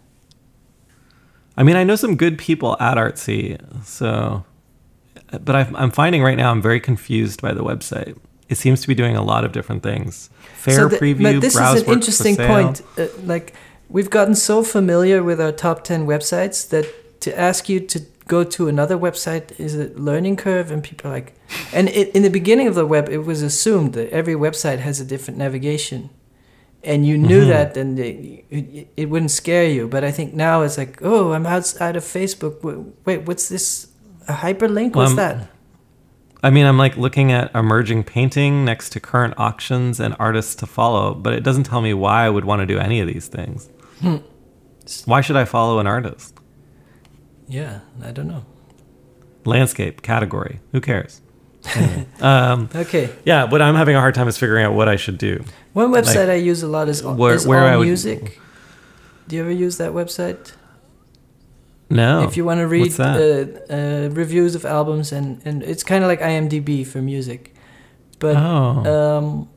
[1.58, 4.42] I mean, I know some good people at Artsy, so,
[5.30, 8.16] but i I'm finding right now I'm very confused by the website.
[8.50, 10.28] It seems to be doing a lot of different things.
[10.64, 12.82] Fair So the- preview, but this is an interesting point.
[12.98, 13.54] Uh, like
[13.88, 16.84] we've gotten so familiar with our top ten websites that
[17.20, 21.14] to ask you to go to another website is a learning curve, and people are
[21.14, 21.32] like,
[21.72, 25.00] and it, in the beginning of the web, it was assumed that every website has
[25.00, 26.10] a different navigation,
[26.90, 27.48] and you knew Mhm.
[27.54, 29.88] that, and it, it, it wouldn't scare you.
[29.88, 32.54] But I think now it's like, oh, I'm outside of Facebook.
[33.04, 33.86] Wait, what's this?
[34.28, 34.94] A hyperlink?
[34.94, 35.36] What's that?
[36.42, 40.66] I mean, I'm like looking at emerging painting next to current auctions and artists to
[40.66, 43.28] follow, but it doesn't tell me why I would want to do any of these
[43.28, 43.68] things.
[44.00, 44.16] Hmm.
[45.04, 46.34] Why should I follow an artist?
[47.46, 48.44] Yeah, I don't know.
[49.44, 50.60] Landscape category.
[50.72, 51.20] Who cares?
[51.74, 52.06] Anyway.
[52.20, 55.18] um, Okay, yeah, what I'm having a hard time is figuring out what I should
[55.18, 55.44] do.
[55.74, 58.40] one website Like, I use a lot is, where- is where All would- Music.
[59.28, 60.52] Do you ever use that website?
[61.90, 62.22] No.
[62.22, 66.08] if you want to read uh, uh, reviews of albums and, and it's kind of
[66.08, 67.54] like IMDb for music,
[68.20, 69.18] but oh.
[69.18, 69.48] um,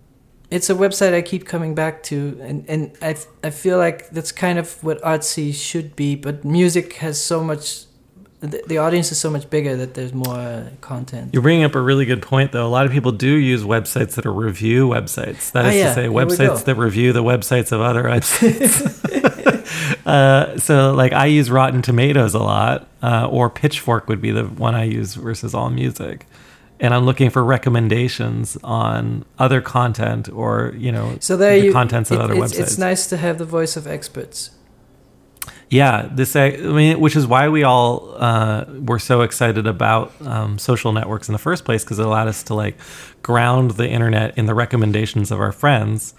[0.53, 4.31] it's a website I keep coming back to, and and I I feel like that's
[4.31, 7.85] kind of what artsy should be, but music has so much.
[8.39, 11.33] The, the audience is so much bigger that there's more uh, content.
[11.33, 12.67] You're bringing up a really good point, though.
[12.67, 15.53] A lot of people do use websites that are review websites.
[15.53, 16.27] That is Oh, yeah, to say, here we go.
[16.27, 18.99] websites that review the websites of other websites.
[20.05, 24.43] uh, so, like, I use Rotten Tomatoes a lot, uh, or Pitchfork would be the
[24.45, 26.21] one I use versus AllMusic.
[26.79, 31.71] And I'm looking for recommendations on other content or, you know, So there the you.
[31.71, 32.59] contents of it- other it's, websites.
[32.59, 34.49] it's nice to have the voice of experts.
[35.69, 40.59] Yeah, this I mean, which is why we all uh, were so excited about um,
[40.59, 42.77] social networks in the first place because it allowed us to like
[43.23, 46.13] ground the internet in the recommendations of our friends.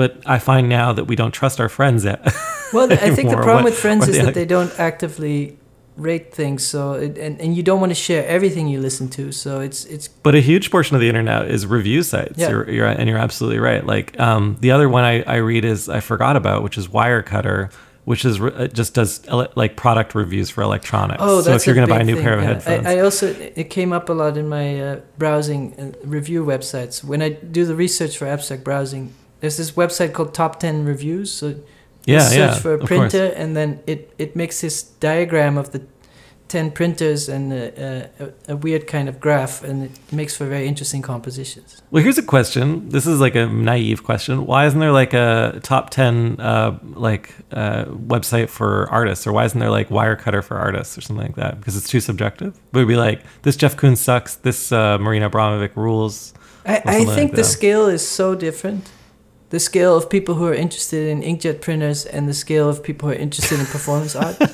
[0.00, 2.20] But I find now that we don't trust our friends yet.
[2.72, 5.58] Well, I think the problem with friends is that they don't actively
[5.96, 6.64] rate things.
[6.64, 9.32] So it, and and you don't want to share everything you listen to.
[9.32, 12.38] So it's it's But a huge portion of the internet is review sites.
[12.38, 12.50] Yeah.
[12.50, 13.84] You're, you're, and you're absolutely right.
[13.84, 17.72] Like um, the other one I, I read is I forgot about, which is Wirecutter,
[18.04, 21.20] which is it just does ele- like product reviews for electronics.
[21.20, 23.00] oh, that's so if you're going to buy a new pair of headphones, I, I
[23.00, 27.30] also it came up a lot in my uh, browsing uh, review websites when I
[27.30, 29.12] do the research for abstract browsing.
[29.40, 31.32] There's this website called Top Ten Reviews.
[31.32, 35.58] So you yeah, search yeah, for a printer, and then it it makes this diagram
[35.58, 35.82] of the
[36.48, 40.66] ten printers and uh, a, a weird kind of graph, and it makes for very
[40.66, 41.80] interesting compositions.
[41.92, 42.88] Well, here's a question.
[42.88, 44.44] This is like a naive question.
[44.46, 49.44] Why isn't there like a top ten uh, like uh, website for artists, or why
[49.44, 51.58] isn't there like Wirecutter for artists or something like that?
[51.60, 52.56] Because it's too subjective.
[52.72, 54.34] It would be like this Jeff Koons sucks.
[54.36, 56.34] This uh, Marina Abramovic rules.
[56.66, 58.90] I, I something like think the scale is so different.
[59.50, 63.08] The scale of people who are interested in inkjet printers and the scale of people
[63.08, 64.36] who are interested in performance art.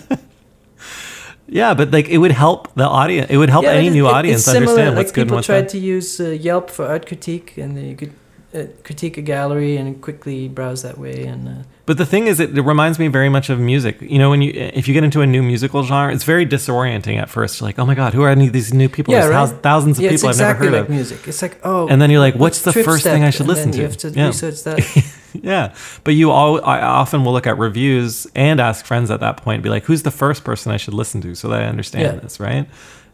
[1.48, 3.30] Yeah, but like it would help the audience.
[3.30, 5.30] It would help Yeah, any it- new it- audience similar, understand what's like good and
[5.30, 8.12] people tried to use uh, Yelp for art critique, and then you could
[8.52, 11.24] uh, critique a gallery and quickly browse that way.
[11.24, 11.52] And uh,
[11.86, 14.00] But the thing is, it, it reminds me very much of music.
[14.02, 17.16] You know, when you if you get into a new musical genre, it's very disorienting
[17.16, 17.60] at first.
[17.60, 19.14] You're like, oh my god, who are any of these new people?
[19.14, 19.62] Yeah, There's right.
[19.62, 20.90] thousands of yeah, people exactly I've never like heard of.
[20.90, 21.28] music.
[21.28, 23.22] It's like oh, And then you're like, what's the first thing?
[23.22, 23.88] I should listen then You to?
[23.88, 24.26] have to Yeah.
[24.26, 24.80] research that.
[25.42, 29.36] Yeah, but you all I often will look at reviews and ask friends at that
[29.36, 32.04] point, be like, "Who's the first person I should listen to so that I understand
[32.14, 32.20] Yeah.
[32.20, 32.66] this?" Right?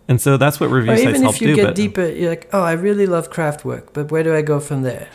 [0.09, 1.57] And so that's what review or sites even if you do.
[1.57, 4.61] get but deeper, you're like, oh, I really love Kraftwerk, but where do I go
[4.61, 5.09] from there?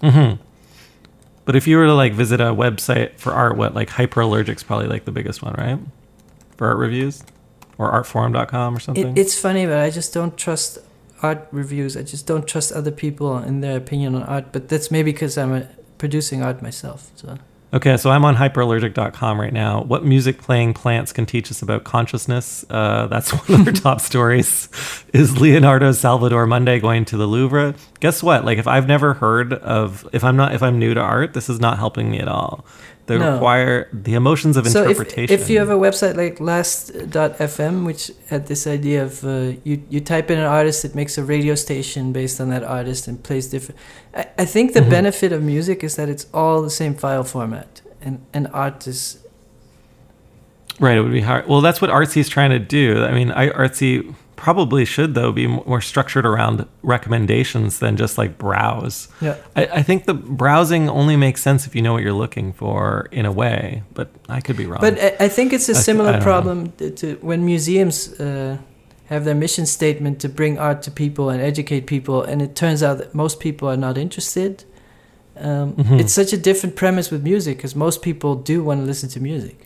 [0.00, 0.32] hmm
[1.48, 4.86] But if you were to like visit a website for art, what like Hyperallergic's probably
[4.86, 5.78] like the biggest one, right?
[6.58, 7.24] For art reviews,
[7.78, 9.16] or artforum.com or something.
[9.16, 10.76] It, it's funny, but I just don't trust
[11.22, 11.96] art reviews.
[11.96, 14.52] I just don't trust other people and their opinion on art.
[14.52, 15.66] But that's maybe because I'm
[15.96, 17.10] producing art myself.
[17.16, 17.38] So
[17.70, 19.82] Okay, so I'm on hyperallergic.com right now.
[19.82, 22.64] What music playing plants can teach us about consciousness?
[22.70, 24.70] Uh, that's one of our top stories.
[25.12, 27.74] Is Leonardo Salvator Mundi going to the Louvre?
[28.00, 28.46] Guess what?
[28.46, 31.50] Like, if I've never heard of, if I'm not, if I'm new to art, this
[31.50, 32.64] is not helping me at all.
[33.08, 33.32] They No.
[33.32, 35.34] require the emotions of so if, interpretation.
[35.34, 39.30] if you have a website like last.fm, which had this idea of uh,
[39.64, 43.08] you you type in an artist, it makes a radio station based on that artist
[43.08, 43.78] and plays different.
[44.14, 44.90] I, I think the Mhm.
[44.98, 49.18] benefit of music is that it's all the same file format, and and art is
[50.80, 51.48] Right, it would be hard.
[51.48, 53.02] Well, that's what Artsy is trying to do.
[53.02, 58.38] I mean, I, Artsy probably should though be more structured around recommendations than just like
[58.38, 59.08] browse.
[59.20, 59.34] Yeah.
[59.56, 63.08] I, I think the browsing only makes sense if you know what you're looking for
[63.12, 64.80] in a way, but I could be wrong.
[64.80, 66.22] But I, I think it's a I- I similar know.
[66.22, 68.56] problem to, to when museums uh,
[69.06, 72.82] have their mission statement to bring art to people and educate people, and it turns
[72.82, 74.64] out that most people are not interested.
[75.40, 76.00] Um, Mhm.
[76.00, 79.20] It's such a different premise with music because most people do want to listen to
[79.20, 79.56] music.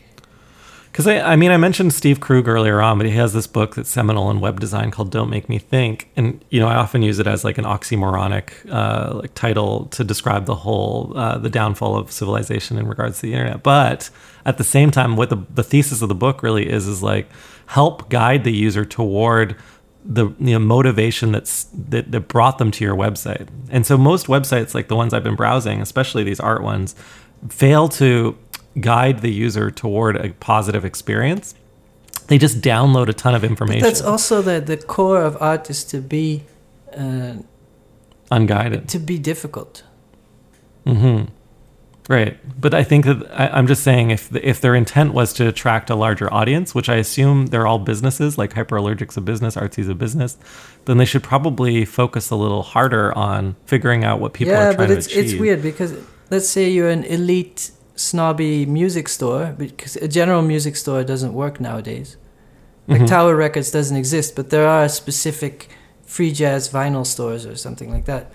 [0.93, 3.73] Because I, I mean, I mentioned Steve Krug earlier on, but he has this book
[3.73, 7.01] that's seminal in web design called "Don't Make Me Think," and you know, I often
[7.01, 11.49] use it as like an oxymoronic uh, like title to describe the whole uh, the
[11.49, 13.63] downfall of civilization in regards to the internet.
[13.63, 14.11] But
[14.45, 17.27] at the same time, what the the thesis of the book really is is like
[17.65, 19.55] help guide the user toward
[20.05, 23.47] the you know, motivation that's that, that brought them to your website.
[23.71, 26.93] And so most websites, like the ones I've been browsing, especially these art ones,
[27.49, 28.37] fail to
[28.79, 31.55] guide the user toward a positive experience.
[32.27, 35.69] They just download a ton of But information that's also the, the core of art
[35.69, 36.43] is to be
[36.97, 37.33] uh,
[38.31, 38.87] unguided.
[38.89, 39.83] to be difficult.
[40.85, 41.23] hmm
[42.09, 45.31] Right, but I think that I, I'm just saying if the, if their intent was
[45.33, 49.55] to attract a larger audience, which I assume they're all businesses, like Hyperallergic's a business,
[49.55, 50.37] Artsy's a business,
[50.83, 54.73] then they should probably focus a little harder on figuring out what people yeah, are
[54.73, 55.31] trying but it's to achieve.
[55.31, 55.95] it's weird because
[56.29, 61.59] let's say you're an elite snobby music store because a general music store doesn't work
[61.59, 62.17] nowadays.
[62.87, 63.07] Like Mhm.
[63.07, 65.69] Tower Records doesn't exist, but there are specific
[66.05, 68.31] free jazz vinyl stores or something like that.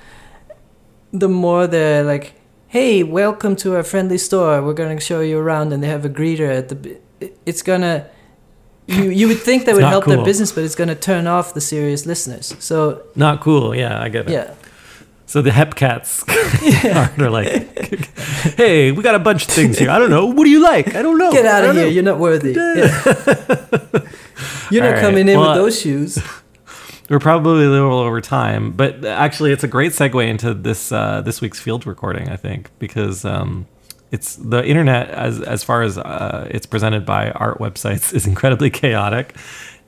[1.13, 2.35] The more they're like,
[2.69, 4.63] "Hey, welcome to our friendly store.
[4.63, 6.97] We're gonna show you around," and they have a greeter at the,
[7.47, 8.05] it's gonna.
[8.87, 11.61] You you would think that would help their business, but it's gonna turn off the
[11.61, 12.55] serious listeners.
[12.59, 13.75] So Not cool.
[13.75, 14.33] Yeah, I get it.
[14.33, 14.51] yeah,
[15.29, 16.25] So the Hepcats
[17.21, 17.77] are like,
[18.57, 19.91] hey, we got a bunch of things here.
[19.91, 20.25] I don't know.
[20.25, 20.95] What do you like?
[20.95, 21.31] I don't know.
[21.31, 21.85] get out of here.
[21.85, 22.55] know." You're not worthy.
[22.59, 24.03] Yeah.
[24.71, 26.19] You're All not right, coming in well- with those shoes.
[27.11, 31.23] We're probably a little over time, but actually, it's a great segue into this uh,
[31.23, 32.29] this week's field recording.
[32.29, 33.67] I think because um,
[34.11, 38.69] it's the internet as as far as uh, it's presented by art websites is incredibly
[38.71, 39.35] chaotic,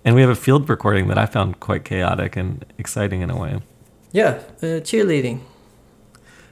[0.04, 3.36] and we have a field recording that I found quite chaotic and exciting in a
[3.38, 3.60] way.
[4.12, 5.40] Yeah, uh, cheerleading.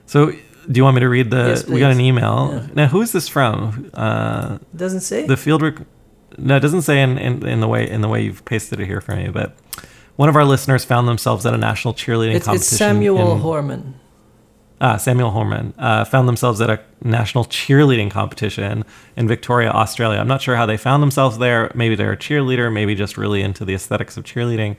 [0.06, 0.38] So, do
[0.74, 1.48] you want me to read the?
[1.48, 2.50] Yes, we got an email.
[2.52, 2.66] Yeah.
[2.74, 3.90] Now, who is this from?
[3.94, 5.26] Uh, Doesn't say.
[5.26, 5.86] the field rec-
[6.36, 8.86] no it doesn't say in, in, in the way in the way you've pasted it
[8.86, 9.56] here for me but
[10.16, 13.40] one of our listeners found themselves at a national cheerleading it's, competition it's Samuel in-
[13.42, 13.94] Horman.
[14.80, 18.84] ah, Samuel Horman uh, found themselves at a national cheerleading competition
[19.16, 20.20] in Victoria, Australia.
[20.20, 21.72] I'm not sure how they found themselves there.
[21.74, 24.76] Maybe they're a cheerleader, maybe just really into the aesthetics of cheerleading.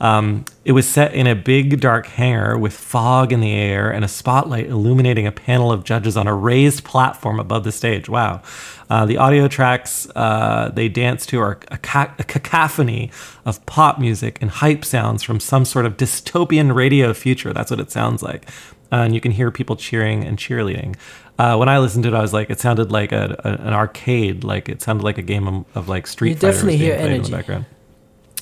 [0.00, 4.04] Um, it was set in a big dark hangar with fog in the air and
[4.04, 8.08] a spotlight illuminating a panel of judges on a raised platform above the stage.
[8.08, 8.42] Wow.
[8.88, 13.10] Uh, the audio tracks uh, they dance to are a, ca- a cacophony
[13.44, 17.52] of pop music and hype sounds from some sort of dystopian radio future.
[17.52, 18.48] That's what it sounds like.
[18.90, 20.96] Uh, and you can hear people cheering and cheerleading.
[21.38, 23.74] Uh, when I listened to it, I was like, it sounded like a, a, an
[23.74, 24.44] arcade.
[24.44, 26.90] Like it sounded like a game of, of like Street You Fighter was definitely being
[26.90, 27.66] hear played in the background.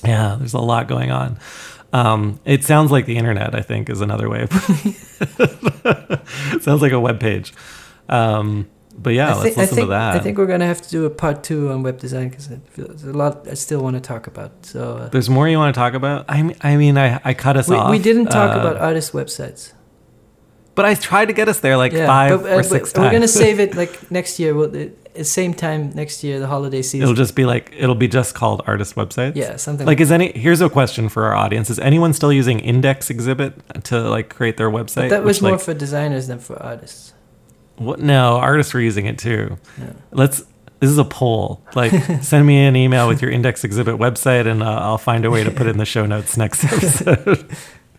[0.03, 1.39] Yeah, there's a lot going on.
[1.93, 3.55] Um, it sounds like the internet.
[3.55, 4.43] I think is another way.
[4.43, 4.95] of putting
[6.59, 7.53] it sounds like a web page.
[8.09, 8.67] Um,
[8.97, 10.15] but yeah, I let's think, listen think, to that.
[10.15, 13.03] I think we're gonna have to do a part two on web design because there's
[13.03, 14.65] a lot I still want to talk about.
[14.65, 16.25] So uh, There's more you want to talk about.
[16.27, 17.91] I mean, I mean, I, I cut us we, off.
[17.91, 19.73] we didn't talk uh, about artist websites.
[20.77, 23.11] But I tried to get us there like yeah, five but, uh, or six we're
[23.11, 24.53] gonna save it like next year.
[24.55, 27.01] We'll, the the same time next year, the holiday season.
[27.01, 29.35] It'll just be like it'll be just called artist websites.
[29.35, 30.01] yeah, something Like, like.
[30.01, 30.31] is any?
[30.31, 34.69] Here's a question for our audience: Is anyone still using Indexhibit to like create their
[34.69, 34.95] website?
[34.95, 37.13] But that was Which, more like, for designers than for artists.
[37.77, 37.99] what?
[37.99, 39.57] No, artists were using it too.
[40.11, 40.43] Let's.
[40.79, 41.63] This is a poll.
[41.73, 41.91] Like,
[42.21, 45.49] send me an email with your Indexhibit website, and uh, I'll find a way to
[45.49, 47.49] put it in the show notes next episode.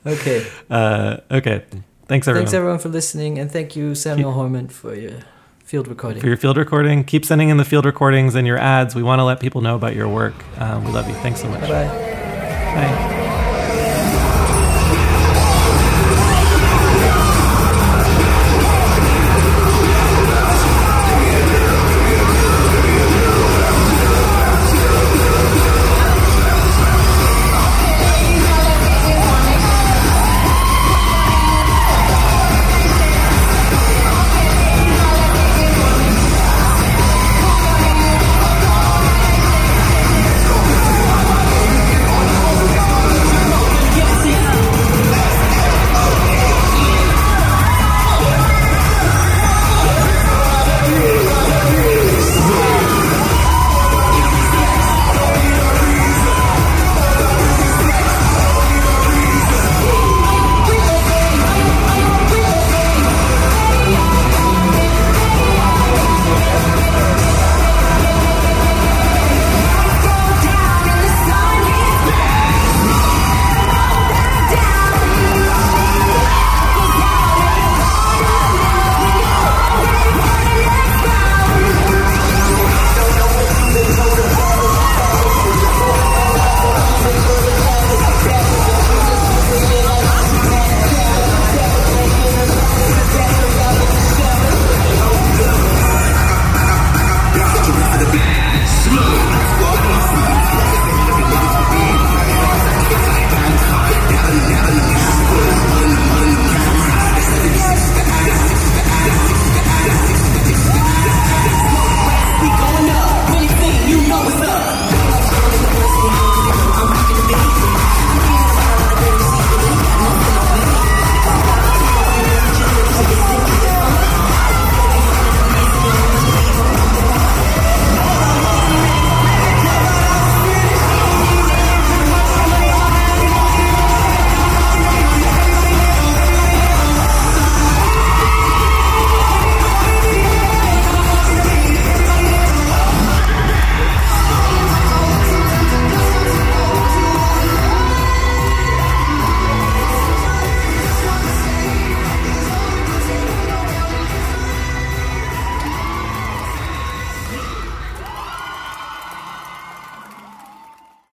[0.06, 0.46] Okay.
[0.70, 1.64] uh, okay.
[2.08, 5.20] Thanks everyone Thanks everyone for listening, and thank you Samuel Horman for your
[5.62, 6.20] field recording.
[6.20, 7.04] for your field recording.
[7.04, 8.94] Keep sending in the field recordings and your ads.
[8.94, 10.34] We want to let people know about your work.
[10.58, 11.14] Um, we love you.
[11.16, 11.60] Thanks so much.
[11.60, 11.86] Bye bye.
[12.74, 13.44] Bye.